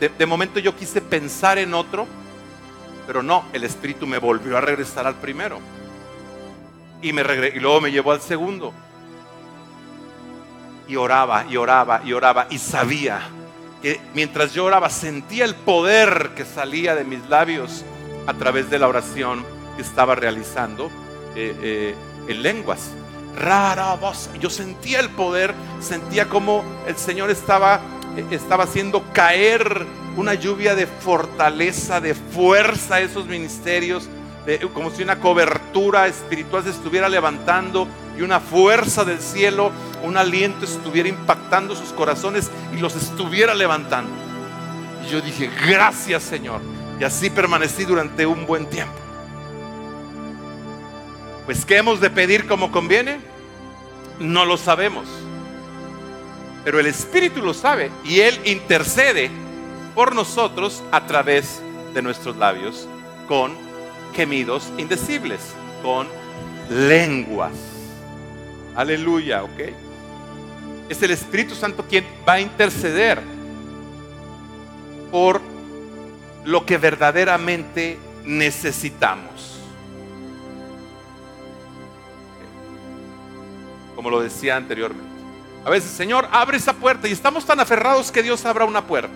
[0.00, 2.06] De, momento yo quise pensar en otro,
[3.06, 5.60] pero no, el Espíritu me volvió a regresar al primero.
[7.02, 7.20] Y, me
[7.54, 8.72] y luego me llevó al segundo.
[10.88, 13.20] Y oraba, y oraba, y oraba, y sabía
[13.82, 17.84] que mientras yo oraba sentía el poder que salía de mis labios
[18.26, 19.44] a través de la oración
[19.76, 20.86] que estaba realizando
[21.36, 21.94] eh, eh,
[22.28, 22.92] en lenguas.
[24.40, 27.80] Yo sentía el poder, sentía como el Señor estaba,
[28.30, 34.08] estaba haciendo caer una lluvia de fortaleza, de fuerza a esos ministerios,
[34.72, 37.86] como si una cobertura espiritual se estuviera levantando
[38.18, 39.70] y una fuerza del cielo,
[40.02, 44.10] un aliento estuviera impactando sus corazones y los estuviera levantando.
[45.06, 46.60] Y yo dije, gracias Señor.
[46.98, 49.07] Y así permanecí durante un buen tiempo.
[51.48, 53.20] Pues ¿qué hemos de pedir como conviene?
[54.20, 55.08] No lo sabemos.
[56.62, 59.30] Pero el Espíritu lo sabe y Él intercede
[59.94, 61.62] por nosotros a través
[61.94, 62.86] de nuestros labios
[63.26, 63.56] con
[64.14, 65.40] gemidos indecibles,
[65.82, 66.06] con
[66.68, 67.54] lenguas.
[68.76, 69.72] Aleluya, ¿ok?
[70.90, 73.22] Es el Espíritu Santo quien va a interceder
[75.10, 75.40] por
[76.44, 79.47] lo que verdaderamente necesitamos.
[83.98, 85.10] Como lo decía anteriormente.
[85.64, 89.10] A veces, Señor, abre esa puerta y estamos tan aferrados que Dios abra una puerta.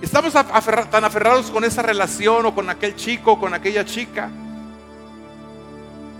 [0.00, 4.30] Estamos tan aferrados con esa relación o con aquel chico o con aquella chica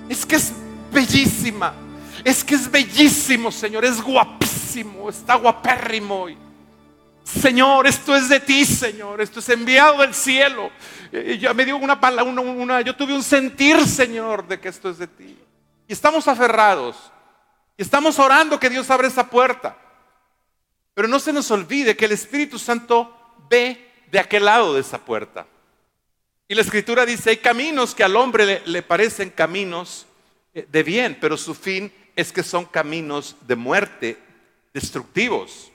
[0.09, 0.53] Es que es
[0.91, 1.73] bellísima.
[2.25, 3.85] Es que es bellísimo, Señor.
[3.85, 5.09] Es guapísimo.
[5.09, 6.27] Está guapérrimo.
[7.23, 9.21] Señor, esto es de ti, Señor.
[9.21, 10.73] Esto es enviado del cielo.
[11.13, 14.91] Eh, ya me dio una palabra, una, yo tuve un sentir, Señor, de que esto
[14.91, 15.39] es de ti.
[15.87, 17.13] Y estamos aferrados.
[17.81, 19.75] Estamos orando que Dios abra esa puerta.
[20.93, 24.99] Pero no se nos olvide que el Espíritu Santo ve de aquel lado de esa
[24.99, 25.47] puerta.
[26.47, 30.05] Y la escritura dice, hay caminos que al hombre le, parecen caminos
[30.53, 34.19] eh, de bien, pero su fin es que son caminos de muerte,
[34.75, 35.73] destructivos.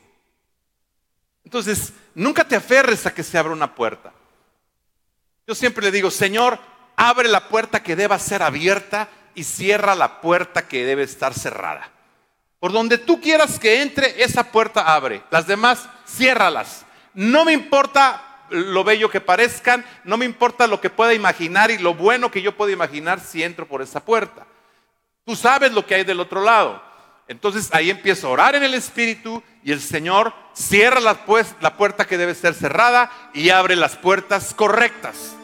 [1.43, 4.13] Entonces, nunca te aferres a que se abra una puerta.
[5.47, 6.59] Yo siempre le digo, Señor,
[6.95, 11.94] abre la puerta que deba ser abierta y cierra la puerta que debe estar cerrada.
[12.59, 15.23] Por donde tú quieras que entre, esa puerta abre.
[15.29, 16.85] Las demás, ciérralas.
[17.13, 21.77] No me importa lo bello que parezcan, no me importa lo que pueda imaginar y
[21.77, 24.45] lo bueno que yo pueda imaginar si entro por esa puerta.
[25.25, 26.83] Tú sabes lo que hay del otro lado.
[27.27, 32.05] Entonces ahí empiezo a orar en el Espíritu y el Señor cierra la, pues, puerta
[32.05, 35.35] que debe ser cerrada y abre las puertas correctas.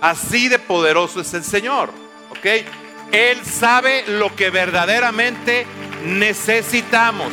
[0.00, 1.90] Así de poderoso es el Señor.
[2.30, 2.46] ¿Ok?
[3.10, 5.66] Él sabe lo que verdaderamente
[6.04, 7.32] necesitamos.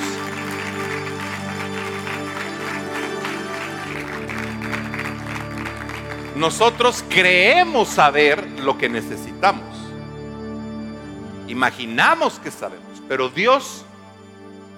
[6.36, 9.64] Nosotros creemos saber lo que necesitamos.
[11.48, 13.86] Imaginamos que sabemos, pero Dios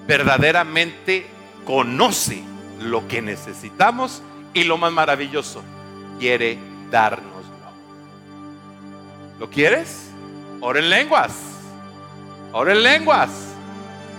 [0.07, 1.27] verdaderamente
[1.65, 2.43] conoce
[2.79, 4.21] lo que necesitamos
[4.53, 5.63] y lo más maravilloso,
[6.19, 6.57] quiere
[6.91, 7.31] dárnoslo.
[9.39, 10.09] ¿Lo quieres?
[10.59, 11.33] Ora en lenguas.
[12.51, 13.52] Ora en lenguas.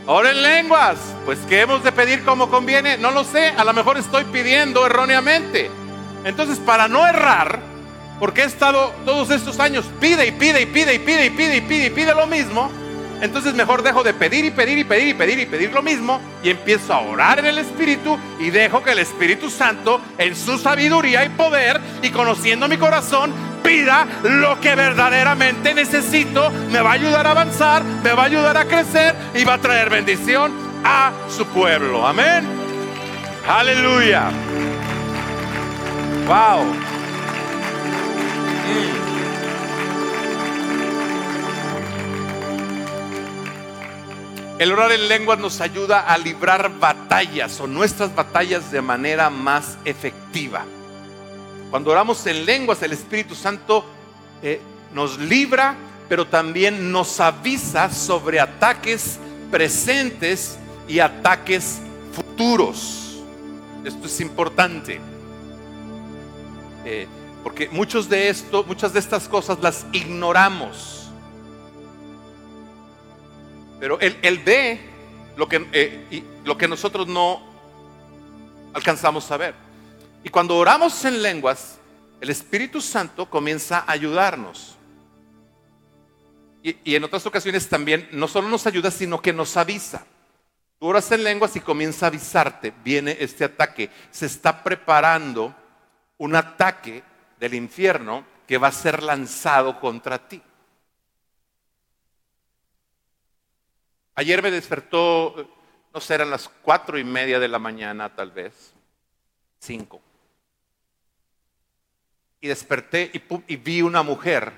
[0.06, 0.96] Ora en lenguas.
[1.24, 2.98] Pues ¿qué hemos de pedir como conviene?
[2.98, 3.48] No lo sé.
[3.56, 5.70] A lo mejor estoy pidiendo erróneamente.
[6.24, 7.60] Entonces, para no errar,
[8.18, 11.56] porque he estado todos estos años, pide y pide y pide y pide y pide
[11.56, 12.70] y pide y pide lo mismo,
[13.24, 16.20] entonces mejor dejo de pedir y pedir y pedir y pedir y pedir lo mismo
[16.42, 20.58] y empiezo a orar en el Espíritu y dejo que el Espíritu Santo en su
[20.58, 23.32] sabiduría y poder y conociendo mi corazón
[23.62, 28.56] pida lo que verdaderamente necesito, me va a ayudar a avanzar, me va a ayudar
[28.58, 30.52] a crecer y va a traer bendición
[30.84, 32.06] a su pueblo.
[32.06, 32.44] Amén.
[33.48, 34.30] Aleluya.
[36.26, 36.93] Wow.
[44.56, 49.76] El orar en lenguas nos ayuda a librar batallas o nuestras batallas de manera más
[49.84, 50.64] efectiva.
[51.70, 53.84] Cuando oramos en lenguas, el Espíritu Santo
[54.42, 54.60] eh,
[54.92, 55.74] nos libra,
[56.08, 59.18] pero también nos avisa sobre ataques
[59.50, 61.80] presentes y ataques
[62.12, 63.24] futuros.
[63.84, 65.00] Esto es importante.
[66.84, 67.08] Eh,
[67.42, 71.03] porque muchos de esto, muchas de estas cosas las ignoramos.
[73.84, 74.80] Pero Él, ve
[75.36, 77.42] lo que, eh, lo que nosotros no
[78.72, 79.54] alcanzamos a ver.
[80.22, 81.78] Y cuando oramos en lenguas,
[82.18, 84.76] el Espíritu Santo comienza a ayudarnos.
[86.62, 90.06] Y, y, en otras ocasiones también no solo nos ayuda, sino que nos avisa.
[90.80, 95.54] Tú oras en lenguas y comienza a avisarte, viene este ataque, se está preparando
[96.16, 97.02] un ataque
[97.38, 100.40] del infierno que va a ser lanzado contra ti.
[104.16, 105.50] Ayer me despertó,
[105.92, 108.72] no sé, eran las cuatro y media de la mañana tal vez,
[109.58, 110.00] cinco.
[112.40, 113.22] Y desperté y,
[113.52, 114.52] y vi una mujer.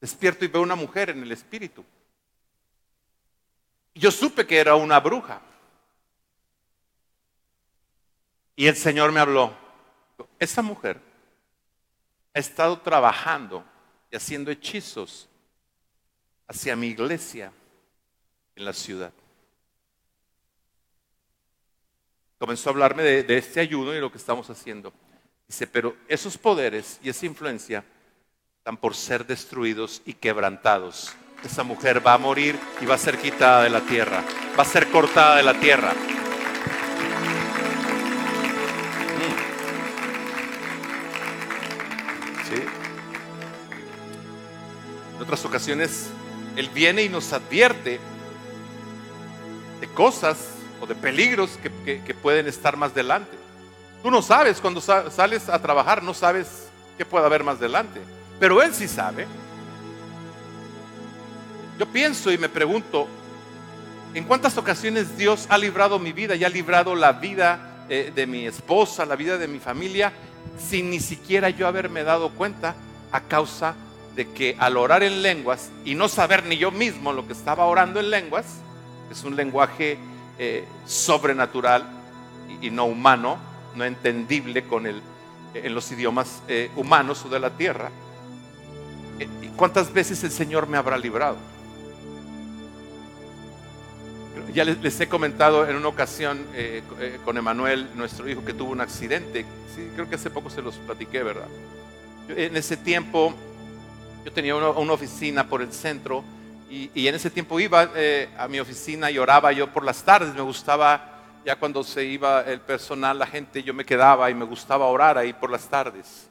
[0.00, 1.84] Despierto y veo una mujer en el espíritu.
[3.94, 5.40] Yo supe que era una bruja.
[8.56, 9.54] Y el Señor me habló.
[10.38, 11.00] Esa mujer
[12.34, 13.64] ha estado trabajando
[14.10, 15.28] y haciendo hechizos
[16.48, 17.52] hacia mi iglesia
[18.56, 19.12] en la ciudad.
[22.38, 24.92] Comenzó a hablarme de, este ayuno y lo que estamos haciendo.
[25.46, 27.84] Dice, pero esos poderes y esa influencia
[28.58, 31.14] están por ser destruidos y quebrantados.
[31.42, 34.24] Esa mujer va a morir y va a ser quitada de la tierra,
[34.58, 35.92] va a ser cortada de la tierra.
[35.92, 36.14] Mm.
[45.16, 46.10] En otras ocasiones,
[46.56, 48.00] Él viene y nos advierte
[49.80, 50.38] de cosas
[50.80, 53.36] o de peligros que, pueden estar más delante.
[54.02, 56.68] Tú no sabes cuando sales a trabajar, no sabes
[56.98, 58.00] qué puede haber más delante,
[58.38, 59.26] pero Él sí sabe.
[61.78, 63.08] Yo pienso y me pregunto,
[64.14, 68.26] ¿en cuántas ocasiones Dios ha librado mi vida y ha librado la vida eh, de
[68.26, 70.12] mi esposa, la vida de mi familia,
[70.58, 72.74] sin ni siquiera yo haberme dado cuenta
[73.10, 73.74] a causa
[74.14, 77.66] de que al orar en lenguas y no saber ni yo mismo lo que estaba
[77.66, 78.46] orando en lenguas,
[79.14, 79.96] es un lenguaje
[80.38, 81.84] eh, sobrenatural
[82.60, 83.38] y, no humano,
[83.76, 85.00] no entendible con el,
[85.54, 87.90] en los idiomas eh, humanos o de la tierra.
[89.20, 91.36] Eh, ¿Cuántas veces el Señor me habrá librado?
[94.52, 96.46] Ya les, he comentado en una ocasión
[97.24, 99.44] con Emanuel, nuestro hijo, que tuvo un accidente.
[99.74, 101.48] Sí, creo que hace poco se los platiqué, ¿verdad?
[102.28, 103.34] En ese tiempo
[104.24, 106.24] yo tenía una, oficina por el centro
[106.70, 110.34] y, en ese tiempo iba eh, a mi oficina y oraba yo por las tardes.
[110.34, 114.44] Me gustaba, ya cuando se iba el personal, la gente, yo me quedaba y me
[114.44, 116.28] gustaba orar ahí por las tardes.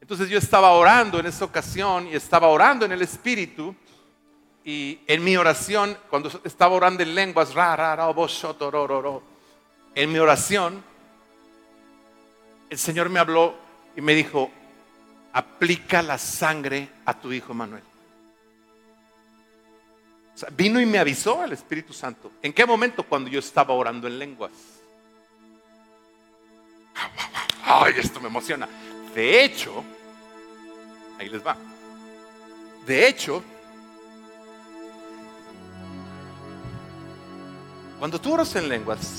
[0.00, 3.74] Entonces yo estaba orando en esa ocasión y estaba orando en el Espíritu.
[4.64, 7.54] Y en mi oración, cuando estaba orando en lenguas,
[9.94, 10.82] en mi oración,
[12.68, 13.54] el Señor me habló
[13.96, 14.50] y me dijo,
[15.32, 17.82] aplica la sangre a tu hijo Manuel.
[20.56, 22.32] Vino y me avisó el Espíritu Santo.
[22.42, 23.02] ¿En qué momento?
[23.02, 24.52] Cuando yo estaba orando en lenguas.
[27.64, 28.68] Ay, esto me emociona.
[29.14, 29.84] De hecho,
[31.18, 31.56] ahí les va.
[32.86, 33.42] De hecho,
[37.98, 39.14] cuando tú oras en lenguas,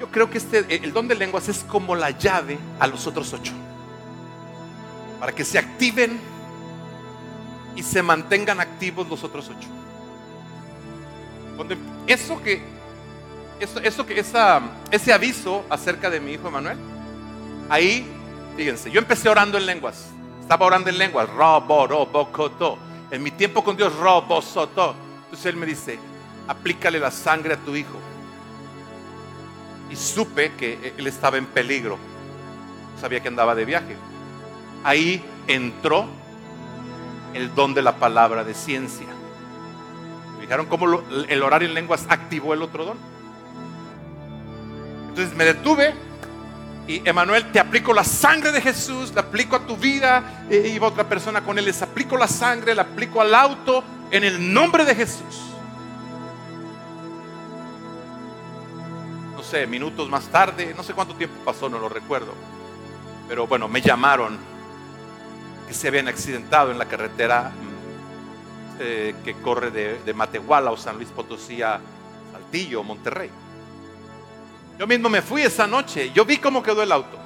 [0.00, 3.32] yo creo que este, el don de lenguas es como la llave a los otros
[3.32, 3.52] ocho
[5.24, 6.20] para que se activen
[7.76, 9.68] y se mantengan activos los otros ocho.
[12.06, 12.62] eso que,
[13.60, 14.60] eso, eso que esa,
[14.90, 16.78] ese aviso acerca de mi hijo Emanuel,
[17.68, 18.06] ahí,
[18.56, 20.06] fíjense, yo empecé orando en lenguas,
[20.40, 22.78] estaba orando en lenguas, robo, robo, coto.
[23.10, 24.94] En mi tiempo con Dios, robo, soto.
[25.24, 25.98] Entonces él me dice,
[26.48, 27.98] aplícale la sangre a tu hijo.
[29.90, 31.98] Y supe que él estaba en peligro.
[33.00, 33.96] Sabía que andaba de viaje
[34.84, 36.06] ahí entró
[37.34, 39.08] el don de la palabra de ciencia.
[40.40, 42.98] ¿Fijaron cómo el orar en lenguas activó el otro don?
[45.08, 45.94] Entonces me detuve
[46.86, 50.44] y Emanuel, te aplico la sangre de Jesús, le aplico a tu vida.
[50.50, 54.22] E iba otra persona con él, les aplico la sangre, le aplico al auto en
[54.22, 55.40] el nombre de Jesús.
[59.34, 62.34] No sé, minutos más tarde, no sé cuánto tiempo pasó, no lo recuerdo.
[63.28, 64.36] Pero bueno, me llamaron
[65.66, 67.52] que se habían accidentado en la carretera
[68.80, 71.80] eh, que corre de, Matehuala o San Luis Potosí a
[72.32, 73.30] Saltillo o Monterrey.
[74.78, 77.16] Yo mismo me fui esa noche, yo vi cómo quedó el auto.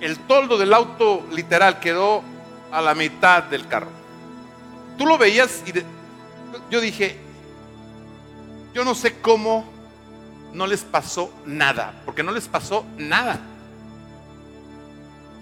[0.00, 2.22] El toldo del auto literal quedó
[2.72, 3.90] a la mitad del carro.
[4.98, 5.72] Tú lo veías y
[6.70, 7.16] yo dije,
[8.74, 9.64] yo no sé cómo
[10.52, 13.38] no les pasó nada, porque no les pasó nada.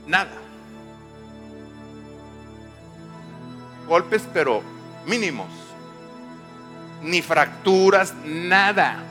[0.06, 0.41] Nada.
[3.86, 4.62] Golpes, pero
[5.06, 5.48] mínimos.
[7.02, 9.02] Ni fracturas, nada.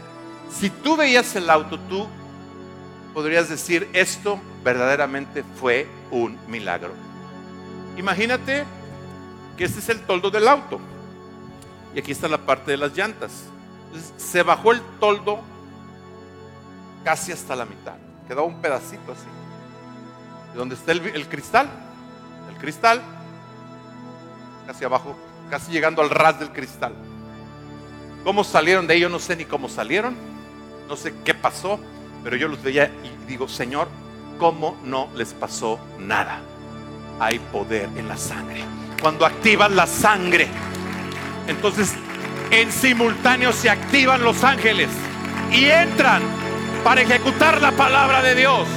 [0.50, 2.08] Si tú veías el auto, tú
[3.14, 6.94] podrías decir, esto verdaderamente fue un milagro.
[7.98, 8.66] Imagínate
[9.58, 10.80] que este es el toldo del auto.
[11.94, 13.32] Y aquí está la parte de las llantas.
[14.18, 15.42] se bajó el toldo
[17.04, 17.96] casi hasta la mitad.
[18.28, 19.28] Quedó un pedacito así.
[20.54, 21.70] De donde está el, el cristal.
[22.50, 23.02] El cristal
[24.72, 25.18] casi abajo,
[25.50, 26.94] casi llegando al ras del cristal.
[28.24, 29.10] ¿Cómo salieron de ello?
[29.10, 30.16] No sé ni cómo salieron,
[30.88, 31.78] no sé qué pasó,
[32.24, 33.90] pero yo los veía y digo, Señor,
[34.40, 36.40] ¿cómo no les pasó nada?
[37.20, 38.64] Hay poder en la sangre.
[39.02, 40.48] Cuando activan la sangre,
[41.48, 41.94] entonces
[42.50, 44.88] en simultáneo se activan los ángeles
[45.52, 46.22] y entran
[46.86, 48.70] para ejecutar la palabra de Dios.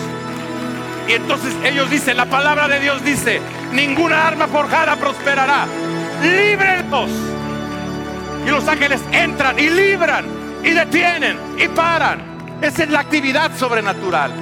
[1.07, 3.41] Y entonces ellos dicen, la palabra de Dios dice,
[3.73, 5.69] ninguna arma forjada prosperará.
[6.25, 7.11] Líbrenlos.
[8.47, 10.25] Y los ángeles entran y libran
[10.62, 12.59] y detienen y paran.
[12.61, 14.33] Esa es la actividad sobrenatural.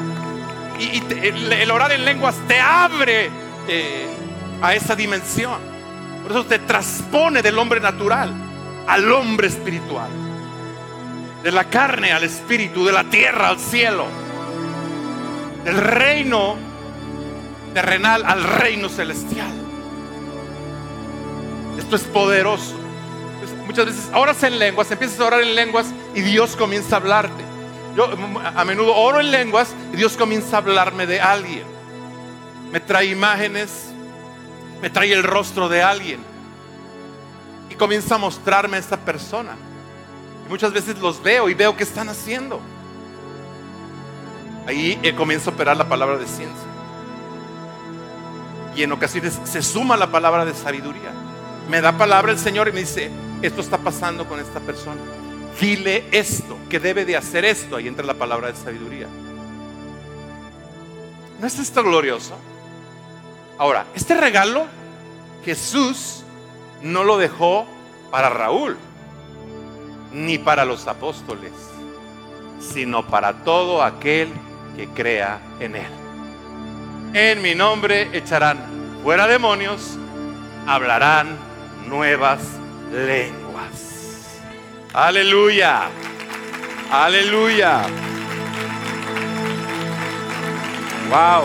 [0.78, 3.30] Y, el, orar en lenguas te abre
[3.68, 4.06] eh,
[4.60, 5.60] a esa dimensión.
[6.22, 8.32] Por eso te transpone del hombre natural
[8.86, 10.08] al hombre espiritual.
[11.42, 14.06] De la carne al espíritu, de la tierra al cielo.
[15.64, 16.56] Del reino
[17.74, 19.61] terrenal al reino celestial.
[21.78, 22.74] Esto es poderoso.
[23.66, 27.44] muchas veces oras en lenguas, empiezas a orar en lenguas y Dios comienza a hablarte.
[27.96, 28.08] Yo
[28.44, 31.64] a menudo oro en lenguas y Dios comienza a hablarme de alguien.
[32.70, 33.92] Me trae imágenes,
[34.80, 36.20] me trae el rostro de alguien
[37.68, 39.56] y comienza a mostrarme a esta persona.
[40.46, 42.60] Y muchas veces los veo y veo qué están haciendo.
[44.66, 46.68] Ahí comienza a operar la palabra de ciencia.
[48.74, 51.12] y en ocasiones se suma la palabra de sabiduría.
[51.68, 53.10] Me da palabra el Señor y me dice,
[53.40, 55.00] esto está pasando con esta persona.
[55.60, 57.76] Dile esto, que debe de hacer esto.
[57.76, 59.06] Ahí entra la palabra de sabiduría.
[61.40, 62.36] ¿No es esto glorioso?
[63.58, 64.66] Ahora, este regalo
[65.44, 66.22] Jesús
[66.82, 67.66] no lo dejó
[68.10, 68.76] para Raúl,
[70.12, 71.52] ni para los apóstoles,
[72.60, 74.28] sino para todo aquel
[74.76, 75.90] que crea en Él.
[77.14, 78.58] En mi nombre echarán
[79.02, 79.98] fuera demonios,
[80.66, 81.36] hablarán
[81.88, 82.40] nuevas
[82.92, 84.40] lenguas.
[84.92, 85.88] Aleluya,
[86.90, 87.82] aleluya.
[91.08, 91.44] Wow.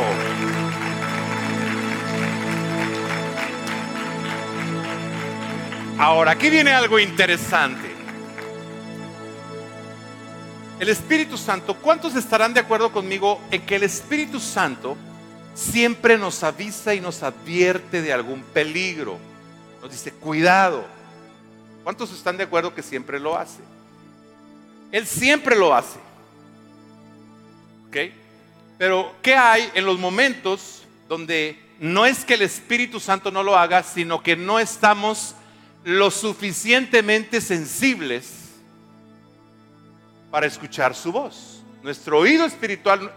[6.00, 7.88] Ahora, aquí viene algo interesante.
[10.80, 14.96] El Espíritu Santo, ¿cuántos estarán de acuerdo conmigo en que el Espíritu Santo
[15.56, 19.18] siempre nos avisa y nos advierte de algún peligro?
[19.88, 20.86] Dice, cuidado.
[21.84, 23.60] ¿Cuántos están de acuerdo que siempre lo hace?
[24.92, 26.00] Él siempre lo hace.
[27.88, 27.98] ¿Ok?
[28.78, 33.58] Pero, ¿qué hay en los momentos donde no es que el Espíritu Santo no lo
[33.58, 35.36] haga, sino que no estamos
[35.84, 38.48] lo suficientemente sensibles
[40.32, 41.64] para escuchar su voz.
[41.84, 43.12] Nuestro oído espiritual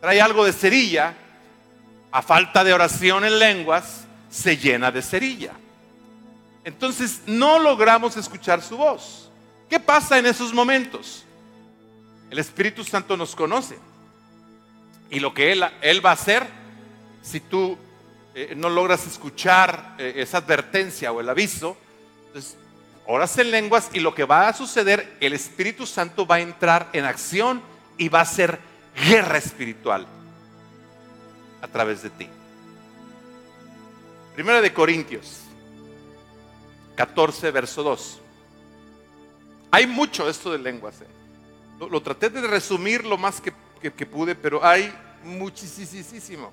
[0.00, 1.14] trae algo de cerilla,
[2.10, 5.52] a falta de oración en lenguas, se llena de cerilla.
[6.68, 9.30] Entonces no logramos escuchar su voz.
[9.70, 11.24] ¿Qué pasa en esos momentos?
[12.28, 13.78] El Espíritu Santo nos conoce.
[15.08, 15.62] Y lo que Él,
[16.04, 16.46] va a hacer,
[17.22, 17.78] si tú
[18.34, 21.74] eh, no logras escuchar eh, esa advertencia o el aviso,
[22.26, 22.58] entonces,
[23.06, 26.90] oras en lenguas y lo que va a suceder, el Espíritu Santo va a entrar
[26.92, 27.62] en acción
[27.96, 28.58] y va a ser
[29.08, 30.06] guerra espiritual
[31.62, 32.28] a través de ti.
[34.34, 35.47] Primera de Corintios
[36.98, 38.20] 14, verso 2.
[39.70, 41.00] Hay mucho esto de lenguas.
[41.00, 41.06] ¿eh?
[41.78, 44.92] Lo, traté de resumir lo más que, que pude, pero hay
[45.22, 46.52] muchísimo.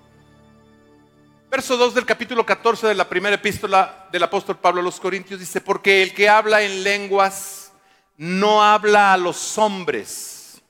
[1.50, 5.40] Verso 2 del capítulo 14 de la primera epístola del apóstol Pablo a los Corintios
[5.40, 7.72] dice, porque el que habla en lenguas
[8.16, 10.62] no habla a los hombres,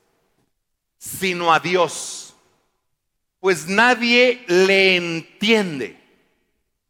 [0.98, 2.34] sino a Dios,
[3.42, 6.00] pues nadie le entiende,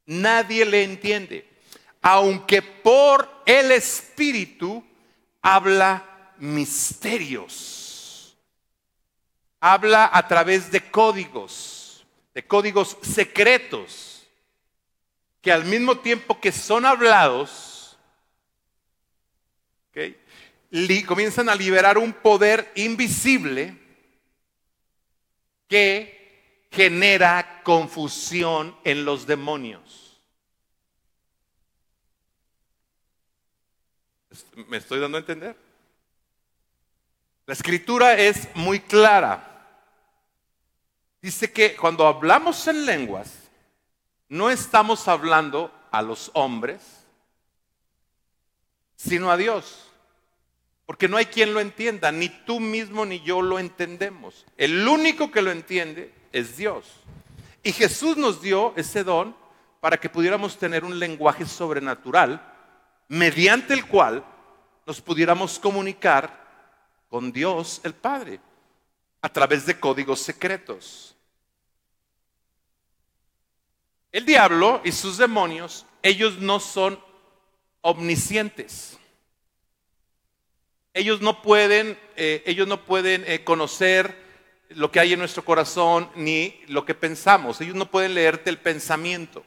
[0.06, 1.55] nadie le entiende,
[2.08, 4.86] aunque por el Espíritu
[5.42, 8.38] habla misterios,
[9.60, 14.28] habla a través de códigos de códigos secretos
[15.42, 17.98] que al mismo tiempo que son hablados,
[21.08, 23.76] comienzan a liberar un poder invisible
[25.68, 30.05] que genera confusión en los demonios.
[34.56, 35.56] ¿Me estoy dando a entender?
[37.46, 39.52] La escritura es muy clara.
[41.22, 43.34] Dice que cuando hablamos en lenguas,
[44.30, 46.82] no estamos hablando a los hombres,
[48.96, 49.92] sino a Dios.
[50.86, 54.46] Porque no hay quien lo entienda, ni tú mismo ni yo lo entendemos.
[54.56, 56.86] El único que lo entiende es Dios.
[57.64, 59.36] Y Jesús nos dio ese don
[59.82, 62.42] para que pudiéramos tener un lenguaje sobrenatural
[63.08, 64.24] mediante el cual
[64.86, 66.46] nos pudiéramos comunicar
[67.10, 68.40] con Dios el Padre
[69.22, 71.16] a través de códigos secretos.
[74.12, 77.00] El diablo y sus demonios, ellos no son
[77.82, 78.98] omniscientes.
[80.94, 84.24] Ellos no pueden, eh, ellos no pueden eh, conocer
[84.70, 87.60] lo que hay en nuestro corazón ni lo que pensamos.
[87.60, 89.44] Ellos no pueden leerte el pensamiento.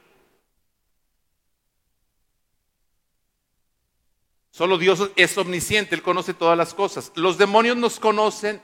[4.59, 7.13] Solo Dios es omnisciente, Él conoce todas las cosas.
[7.15, 8.61] Los demonios nos conocen,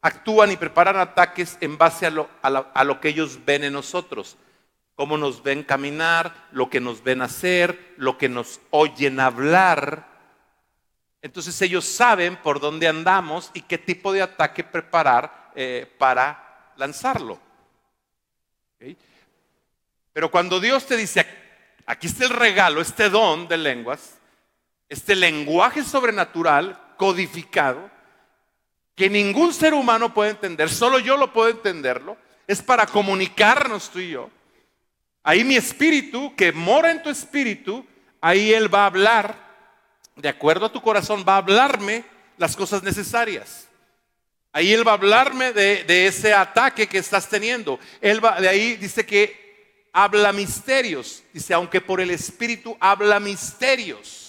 [0.00, 4.38] actúan y preparan ataques en base a lo, que ellos ven en nosotros
[4.94, 10.08] cómo nos ven caminar, lo que nos ven hacer, lo que nos oyen hablar.
[11.20, 17.38] Entonces ellos saben por dónde andamos y qué tipo de ataque preparar eh, para lanzarlo.
[20.14, 21.26] Pero cuando Dios te dice,
[21.84, 24.22] aquí está el regalo, este don de lenguas,
[24.88, 27.90] este lenguaje sobrenatural codificado,
[28.94, 32.16] que ningún ser humano puede entender, solo yo lo puedo entenderlo,
[32.46, 34.30] es para comunicarnos tú y yo
[35.26, 37.84] Ahí mi espíritu, que mora en tu espíritu,
[38.20, 39.34] ahí Él va a hablar,
[40.16, 42.04] de acuerdo a tu corazón, va a hablarme
[42.36, 43.66] las cosas necesarias.
[44.52, 47.80] Ahí Él va a hablarme de, ese ataque que estás teniendo.
[48.02, 51.24] Él va, de ahí dice que habla misterios.
[51.32, 54.23] Dice, aunque por el Espíritu habla misterios,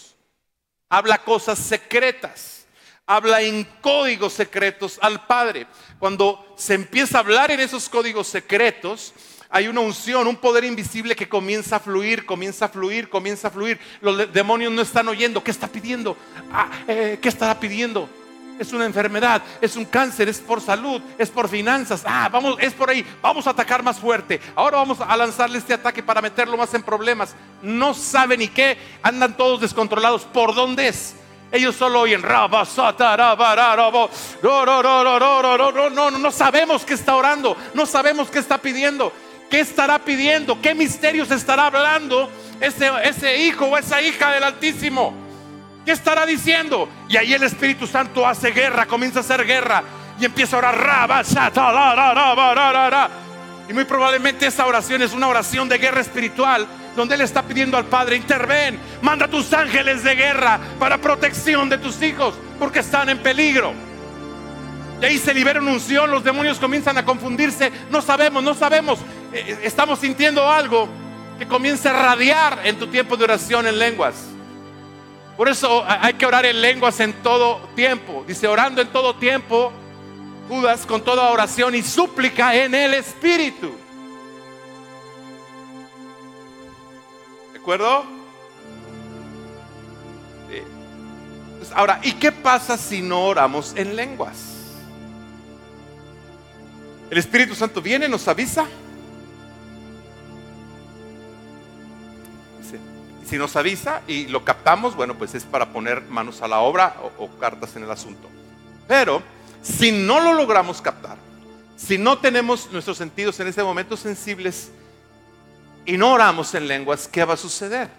[0.90, 2.66] habla cosas secretas,
[3.06, 5.68] habla en códigos secretos al Padre.
[6.00, 9.14] Cuando se empieza a hablar en esos códigos secretos,
[9.50, 13.52] hay una unción, un poder invisible que comienza a fluir, comienza a fluir, comienza a
[13.52, 13.80] fluir.
[14.02, 15.44] Los demonios no están oyendo.
[15.44, 16.18] ¿Qué está pidiendo?
[16.52, 18.10] Ah, eh, ¿Qué estará pidiendo?
[18.58, 22.03] Es una enfermedad, es un cáncer, es por salud, es por finanzas.
[22.06, 23.06] Ah, vamos, es por ahí.
[23.22, 24.39] Vamos a atacar más fuerte.
[24.56, 27.36] Ahora vamos a lanzarle este ataque para meterlo más en problemas.
[27.62, 30.24] No saben ni qué, andan todos descontrolados.
[30.24, 31.16] ¿Por dónde es?
[31.51, 32.22] Ellos solo oyen
[35.91, 39.12] no, no, sabemos qué está orando, no sabemos qué está pidiendo.
[39.49, 40.60] ¿Qué estará pidiendo?
[40.60, 42.30] ¿Qué misterios estará hablando
[42.60, 45.25] ese hijo o esa hija del Altísimo?
[45.86, 46.90] ¿Qué estará diciendo?
[47.08, 49.84] Y ahí el Espíritu Santo hace guerra, comienza a hacer guerra
[50.20, 51.20] y empieza a orar.
[53.70, 57.78] Y muy probablemente esa oración es una oración de guerra espiritual donde Él está pidiendo
[57.78, 63.10] al Padre, interven, manda tus ángeles de guerra para protección de tus hijos, porque están
[63.10, 63.74] en peligro.
[65.02, 69.00] Y ahí se libera una unción, los demonios comienzan a confundirse, no sabemos, no sabemos,
[69.34, 70.88] eh, eh, estamos sintiendo algo
[71.38, 74.35] que comienza a radiar en tu tiempo de oración en lenguas.
[75.38, 78.24] Por eso hay que orar en lenguas en todo tiempo.
[78.26, 79.72] Dice, orando en todo tiempo,
[80.48, 83.72] Judas, con toda oración y súplica en el Espíritu.
[87.52, 88.06] ¿De acuerdo?
[91.58, 94.38] Pues ahora, ¿y qué pasa si no oramos en lenguas?
[97.10, 98.68] El Espíritu Santo viene, nos avisa.
[103.26, 106.96] Si nos avisa y lo captamos, bueno, pues es para poner manos a la obra
[107.18, 108.30] o, cartas en el asunto.
[108.88, 109.24] Pero
[109.64, 111.18] si no lo logramos captar,
[111.76, 114.72] si no tenemos nuestros sentidos en ese momento sensibles
[115.86, 117.90] y no oramos en lenguas, ¿qué va a suceder?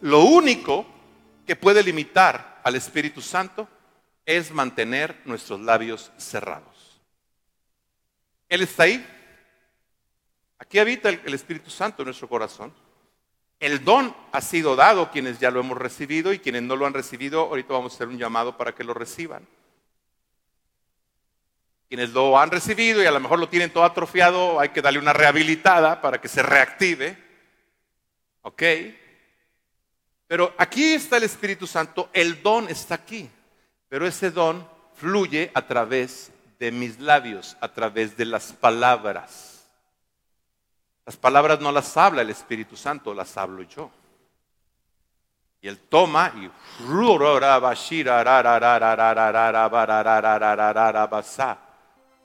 [0.00, 0.86] Lo único
[1.46, 3.68] que puede limitar al Espíritu Santo
[4.24, 7.00] es mantener nuestros labios cerrados.
[8.48, 9.04] Él está ahí.
[10.58, 12.72] Aquí habita el, Espíritu Santo en nuestro corazón.
[13.60, 16.94] El don ha sido dado quienes ya lo hemos recibido y quienes no lo han
[16.94, 19.46] recibido, ahorita vamos a hacer un llamado para que lo reciban.
[21.88, 24.98] Quienes lo han recibido y a lo mejor lo tienen todo atrofiado, hay que darle
[24.98, 27.16] una rehabilitada para que se reactive.
[28.42, 28.62] ¿Ok?
[30.26, 33.30] Pero aquí está el Espíritu Santo, el don está aquí.
[33.88, 39.53] Pero ese don fluye a través de mis labios, a través de las palabras.
[41.06, 43.90] Las palabras no las habla el Espíritu Santo, las hablo yo.
[45.60, 46.50] Y él toma y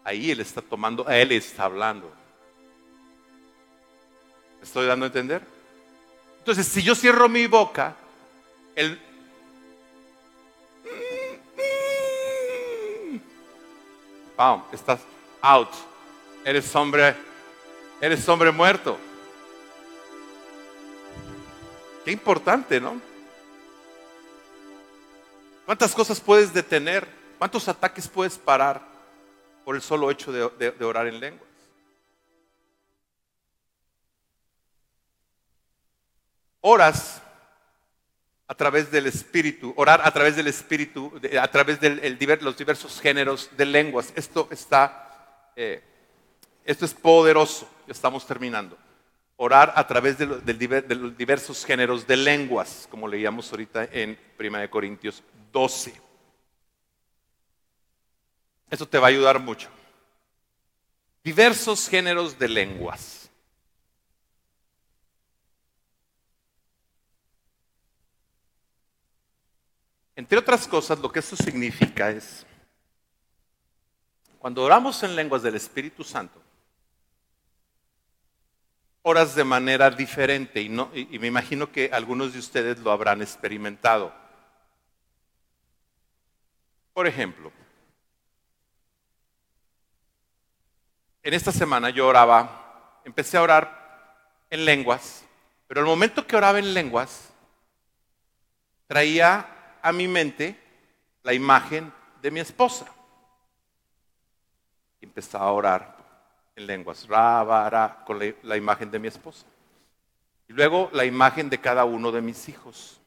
[0.03, 2.11] ahí él está tomando, él está hablando.
[4.57, 5.41] ¿Me estoy dando a entender?
[6.39, 7.95] Entonces, si yo cierro mi boca,
[8.75, 8.99] el,
[14.71, 15.01] estás
[15.41, 15.69] out.
[16.45, 17.15] Eres hombre,
[18.01, 18.97] eres hombre muerto.
[22.05, 22.99] Qué importante, ¿no?
[25.65, 27.07] ¿Cuántas cosas puedes detener?
[27.37, 28.81] ¿Cuántos ataques puedes parar
[29.63, 31.49] por el solo hecho de, orar en lenguas?
[36.61, 37.21] Oras
[38.47, 43.49] a través del Espíritu, orar a través del Espíritu, a través de los diversos géneros
[43.55, 44.11] de lenguas.
[44.15, 45.83] Esto está, eh,
[46.65, 47.69] esto es poderoso.
[47.89, 48.77] Estamos terminando.
[49.35, 55.23] Orar a través de, los diversos géneros de lenguas, como leíamos ahorita en 1 Corintios
[55.51, 55.93] 12.
[58.69, 59.69] Esto te va a ayudar mucho.
[61.23, 63.29] Diversos géneros de lenguas.
[70.15, 72.45] Entre otras cosas, lo que eso significa es,
[74.37, 76.41] cuando oramos en lenguas del Espíritu Santo,
[79.09, 83.23] oras de manera diferente y, no, y, me imagino que algunos de ustedes lo habrán
[83.23, 84.13] experimentado.
[86.93, 87.51] Por ejemplo,
[91.23, 95.23] en esta semana yo oraba, empecé a orar en lenguas,
[95.67, 97.29] pero el momento que oraba en lenguas,
[98.85, 100.55] traía a mi mente
[101.23, 101.91] la imagen
[102.21, 102.85] de mi esposa.
[105.01, 105.98] Empezaba a orar
[106.59, 109.45] en lenguas, ra, con la, imagen de mi esposa.
[110.47, 112.99] Y luego la imagen de cada uno de mis hijos.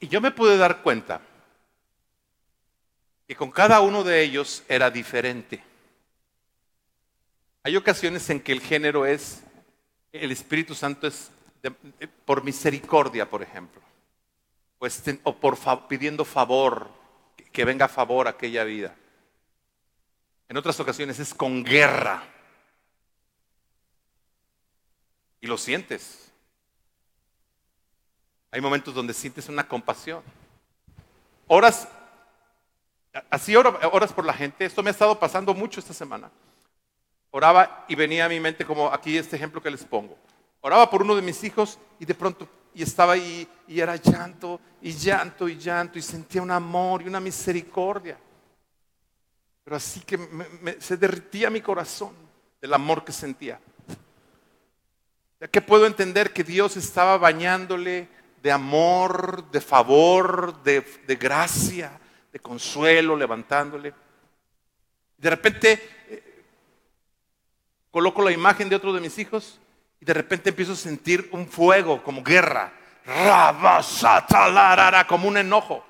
[0.00, 1.20] Y yo me pude dar cuenta
[3.26, 5.62] que con cada uno de ellos era diferente.
[7.62, 9.42] Hay ocasiones en que el género es,
[10.12, 11.30] el Espíritu Santo es
[12.24, 13.80] por misericordia, por ejemplo,
[15.22, 15.58] o por
[15.88, 16.88] pidiendo favor,
[17.50, 18.94] que venga a favor aquella vida.
[20.54, 22.22] En otras ocasiones es con guerra.
[25.40, 26.30] Y lo sientes.
[28.52, 30.22] Hay momentos donde sientes una compasión.
[31.48, 31.88] Horas,
[33.30, 34.64] así horas por la gente.
[34.64, 36.30] Esto me ha estado pasando mucho esta semana.
[37.32, 40.16] Oraba y venía a mi mente como aquí este ejemplo que les pongo.
[40.60, 44.60] Oraba por uno de mis hijos y de pronto y estaba ahí y era llanto
[44.80, 48.16] y llanto y llanto y sentía un amor y una misericordia.
[49.64, 50.18] Pero así que
[50.78, 52.14] se derritía mi corazón
[52.60, 53.58] del amor que sentía.
[55.40, 58.08] Ya que puedo entender que Dios estaba bañándole
[58.42, 61.98] de amor, de favor, de, de gracia,
[62.30, 63.94] de consuelo, levantándole.
[65.16, 66.44] De repente eh,
[67.90, 69.60] coloco la imagen de otro de mis hijos
[69.98, 72.70] y de repente empiezo a sentir un fuego como guerra.
[75.06, 75.84] Como un enojo.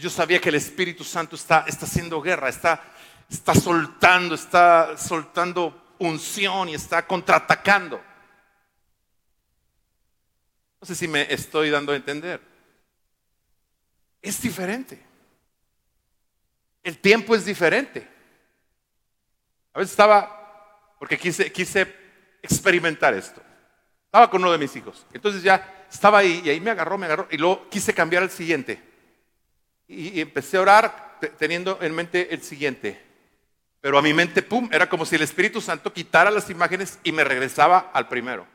[0.00, 2.82] Yo sabía que el Espíritu Santo está, está haciendo guerra, está,
[3.28, 8.00] está soltando, está soltando unción y está contraatacando.
[10.80, 12.40] No sé si me estoy dando a entender.
[14.22, 15.04] Es diferente.
[16.82, 18.08] El tiempo es diferente.
[19.74, 21.94] A veces estaba, porque quise, quise
[22.42, 23.42] experimentar esto.
[24.06, 25.06] Estaba con uno de mis hijos.
[25.12, 27.28] Entonces ya estaba ahí y ahí me agarró, me agarró.
[27.30, 28.89] Y luego quise cambiar al siguiente.
[29.90, 33.00] Y, empecé a orar teniendo en mente el siguiente.
[33.80, 37.10] Pero a mi mente, pum, era como si el Espíritu Santo quitara las imágenes y
[37.10, 38.46] me regresaba al primero.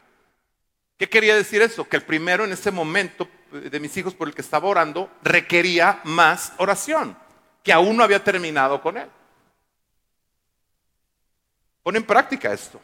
[0.98, 1.88] ¿Qué quería decir eso?
[1.90, 6.00] Que el primero en ese momento de mis hijos por el que estaba orando requería
[6.06, 7.18] más oración,
[7.64, 9.10] que aún no había terminado con él.
[11.84, 12.80] Pon en práctica esto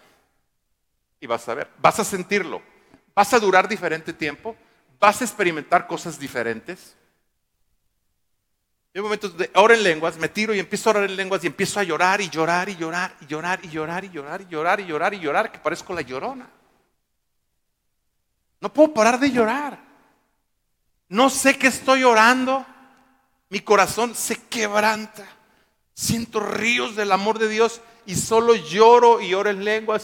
[1.22, 2.62] y vas a ver, vas a sentirlo,
[3.16, 4.56] vas a durar diferente tiempo,
[5.00, 6.98] vas a experimentar cosas diferentes.
[8.94, 11.48] Hay momentos de oro en lenguas, me tiro y empiezo a orar en lenguas y
[11.48, 14.80] empiezo a llorar y llorar y llorar y llorar y llorar y llorar y llorar
[14.82, 16.50] y llorar y llorar, que parezco la llorona.
[18.60, 19.80] No puedo parar de llorar.
[21.08, 22.66] No sé qué estoy orando.
[23.50, 25.26] Mi corazón se quebranta.
[25.94, 30.00] Siento ríos del amor de Dios y solo lloro y oro en lengua,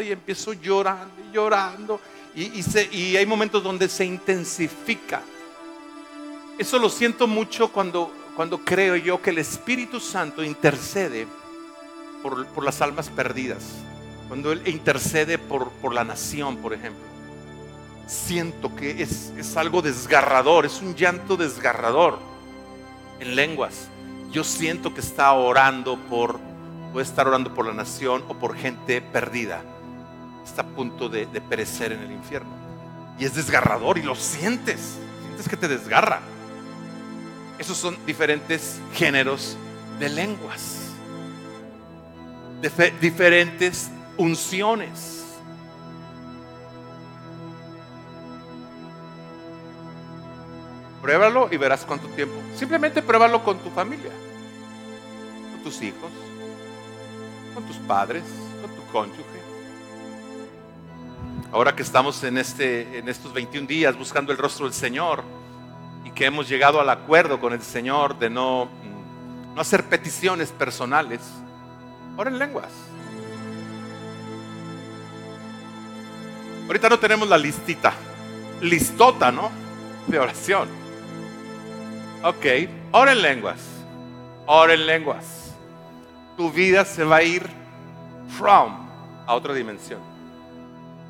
[0.00, 2.00] y empiezo llorando y llorando.
[2.34, 5.22] Y, y, hay momentos donde se intensifica.
[6.58, 11.26] Eso lo siento mucho cuando, cuando creo yo que el Espíritu Santo intercede
[12.22, 13.64] por, por las almas perdidas.
[14.26, 17.02] Cuando Él intercede por, por la nación, por ejemplo.
[18.06, 22.18] Siento que es, es algo desgarrador, es un llanto desgarrador
[23.20, 23.88] en lenguas.
[24.30, 26.38] Yo siento que está orando por
[26.92, 29.62] Puede estar orando por la nación o por gente perdida.
[30.44, 32.50] Está a punto de, perecer en el infierno.
[33.18, 34.96] Y es desgarrador y lo sientes.
[35.26, 36.20] Sientes que te desgarra.
[37.58, 39.56] Esos son diferentes géneros
[39.98, 40.92] de lenguas.
[43.00, 45.24] Diferentes unciones.
[51.02, 52.34] Pruébalo y verás cuánto tiempo.
[52.54, 54.12] Simplemente pruébalo con tu familia,
[55.52, 56.10] con tus hijos,
[57.54, 58.24] con tus padres,
[58.60, 59.38] con tu cónyuge.
[61.50, 65.24] Ahora que estamos en, este, en estos 21 días buscando el rostro del Señor
[66.18, 68.68] que hemos llegado al acuerdo con el Señor de no,
[69.54, 71.20] no hacer peticiones personales,
[72.16, 72.72] ora en lenguas.
[76.66, 77.94] Ahorita no tenemos la listita,
[78.60, 79.50] listota, ¿no?
[80.08, 80.68] De oración.
[82.24, 82.44] Ok,
[82.90, 83.60] ora en lenguas,
[84.46, 85.38] ora en lenguas
[86.38, 87.42] tu vida se va a ir
[88.38, 88.88] from
[89.26, 89.98] a otra dimensión.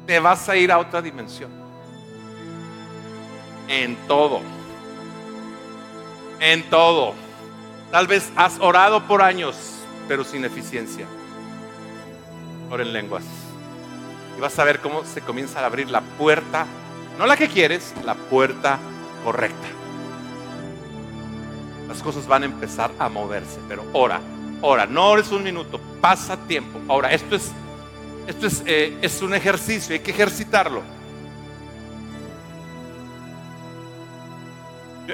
[0.07, 1.51] Te vas a ir a otra dimensión.
[3.69, 4.58] En todo.
[6.41, 7.15] En todo.
[7.91, 9.57] Tal vez has orado por años,
[10.07, 11.07] pero sin eficiencia.
[12.71, 13.25] Ora en lenguas.
[14.37, 16.67] Y vas a ver cómo se comienza a abrir la puerta,
[17.19, 18.79] no la que quieres, la puerta
[19.25, 19.69] correcta.
[21.89, 24.21] Las cosas van a empezar a moverse, pero ora
[24.63, 26.81] Ahora, no ores un minuto, pasa tiempo.
[26.89, 27.53] Ahora, esto es,
[28.27, 30.83] esto es, eh, es un ejercicio, hay que ejercitarlo.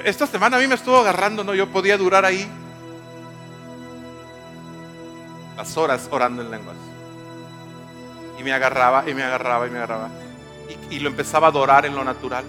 [0.03, 1.53] Esta semana a mí me estuvo agarrando, ¿no?
[1.53, 2.47] Yo podía durar ahí
[5.55, 6.75] las horas orando en lenguas.
[8.37, 10.09] Y me agarraba, y me agarraba, y me agarraba.
[10.89, 12.43] Y, y, lo empezaba a adorar en lo natural,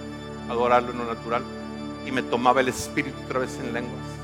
[0.51, 1.45] adorarlo en lo natural.
[2.05, 4.17] Y me tomaba el espíritu otra vez en lenguas.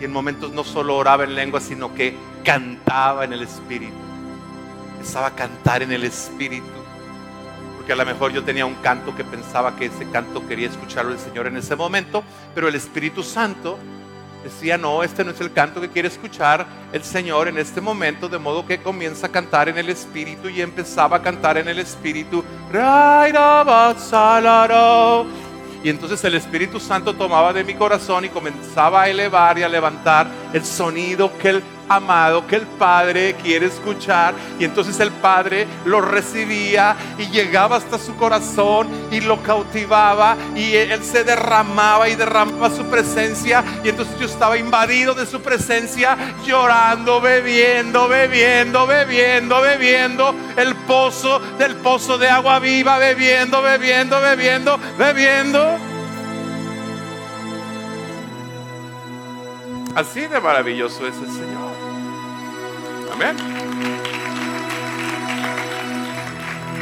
[0.00, 3.92] Y en momentos no solo oraba en lengua, sino que cantaba en el Espíritu.
[4.94, 6.66] Empezaba a cantar en el Espíritu.
[7.80, 11.12] Porque a lo mejor yo tenía un canto que pensaba que ese canto quería escucharlo
[11.12, 12.22] el Señor en ese momento,
[12.54, 13.78] pero el Espíritu Santo
[14.44, 18.28] decía, no, este no es el canto que quiere escuchar el Señor en este momento,
[18.28, 21.78] de modo que comienza a cantar en el Espíritu y empezaba a cantar en el
[21.78, 22.44] Espíritu.
[25.82, 29.70] Y entonces el Espíritu Santo tomaba de mi corazón y comenzaba a elevar y a
[29.70, 34.34] levantar el sonido que el amado, que el Padre quiere escuchar.
[34.58, 40.74] Y entonces el Padre lo recibía y llegaba hasta su corazón y lo cautivaba y
[40.74, 43.64] él se derramaba y derramaba su presencia.
[43.84, 46.16] Y entonces yo estaba invadido de su presencia,
[46.46, 54.78] llorando, bebiendo, bebiendo, bebiendo, bebiendo el pozo del pozo de agua viva, bebiendo, bebiendo, bebiendo,
[54.96, 55.90] bebiendo.
[59.94, 61.69] Así de maravilloso es el Señor.
[63.20, 63.36] Amén.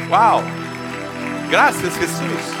[0.07, 0.41] Wow.
[1.51, 2.59] Gracias Jesús.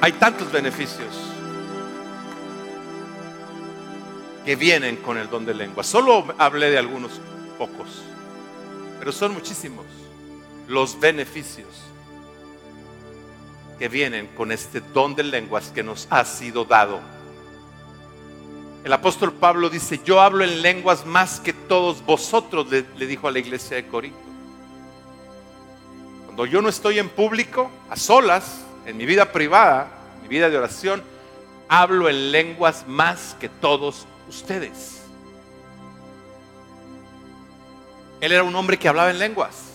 [0.00, 1.08] Hay tantos beneficios
[4.44, 5.82] que vienen con el don de lengua.
[5.82, 7.20] Solo hablé de algunos
[7.58, 8.04] pocos,
[9.00, 9.86] pero son muchísimos
[10.68, 11.66] los beneficios
[13.78, 17.00] que vienen con este don de lenguas que nos ha sido dado.
[18.84, 23.30] El apóstol Pablo dice, yo hablo en lenguas más que todos vosotros, le, dijo a
[23.30, 24.18] la iglesia de Corinto.
[26.26, 29.88] Cuando yo no estoy en público, a solas, en mi vida privada,
[30.22, 31.02] mi vida de oración,
[31.68, 35.02] hablo en lenguas más que todos ustedes.
[38.20, 39.70] Él era un hombre que hablaba en lenguas.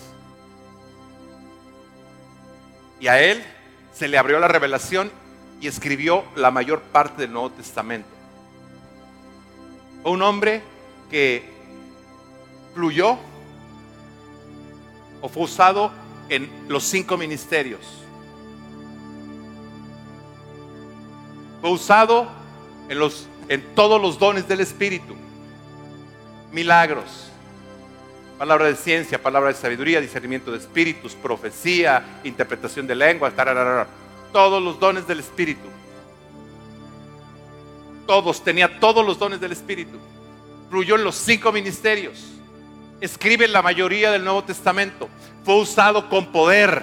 [3.00, 3.44] Y a él
[3.92, 5.10] se le abrió la revelación
[5.60, 8.08] y escribió la mayor parte del Nuevo Testamento.
[10.04, 10.62] un hombre
[11.10, 11.44] que
[12.74, 13.18] fluyó
[15.20, 15.90] o fue usado
[16.28, 17.80] en los cinco ministerios.
[21.60, 22.28] Fue usado
[22.88, 25.14] en, los, en todos los dones del Espíritu.
[26.52, 27.29] Milagros,
[28.40, 33.34] palabra de ciencia, palabra de sabiduría, discernimiento de espíritus, profecía, interpretación de lenguas,
[34.32, 35.68] todos los dones del Espíritu.
[38.06, 39.98] Todos, tenía todos los dones del Espíritu.
[40.70, 42.30] Fluyó en los cinco ministerios.
[43.02, 45.10] Escribe la mayoría del Nuevo Testamento.
[45.44, 46.82] Fue usado con poder.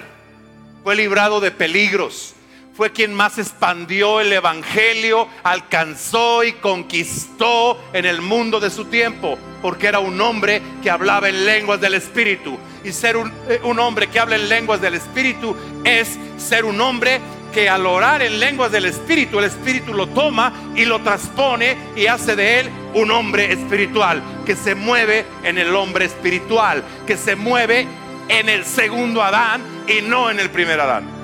[0.84, 2.34] Fue librado de peligros
[2.78, 9.36] fue quien más expandió el Evangelio, alcanzó y conquistó en el mundo de su tiempo,
[9.60, 12.56] porque era un hombre que hablaba en lenguas del Espíritu.
[12.84, 17.20] Y ser un, eh, hombre que habla en lenguas del Espíritu es ser un hombre
[17.52, 22.06] que al orar en lenguas del Espíritu, el Espíritu lo toma y lo transpone y
[22.06, 27.34] hace de él un hombre espiritual, que se mueve en el hombre espiritual, que se
[27.34, 27.88] mueve
[28.28, 31.17] en el segundo Adán y no en el primer Adán.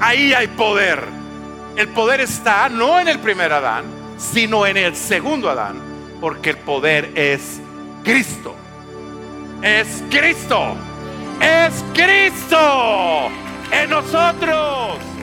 [0.00, 1.02] Ahí hay poder.
[1.76, 3.84] El poder está no en el primer Adán,
[4.16, 5.80] sino en el segundo Adán,
[6.20, 7.60] porque el poder es
[8.04, 8.54] Cristo.
[9.62, 10.76] Es Cristo.
[11.40, 13.28] Es Cristo
[13.72, 15.13] en nosotros.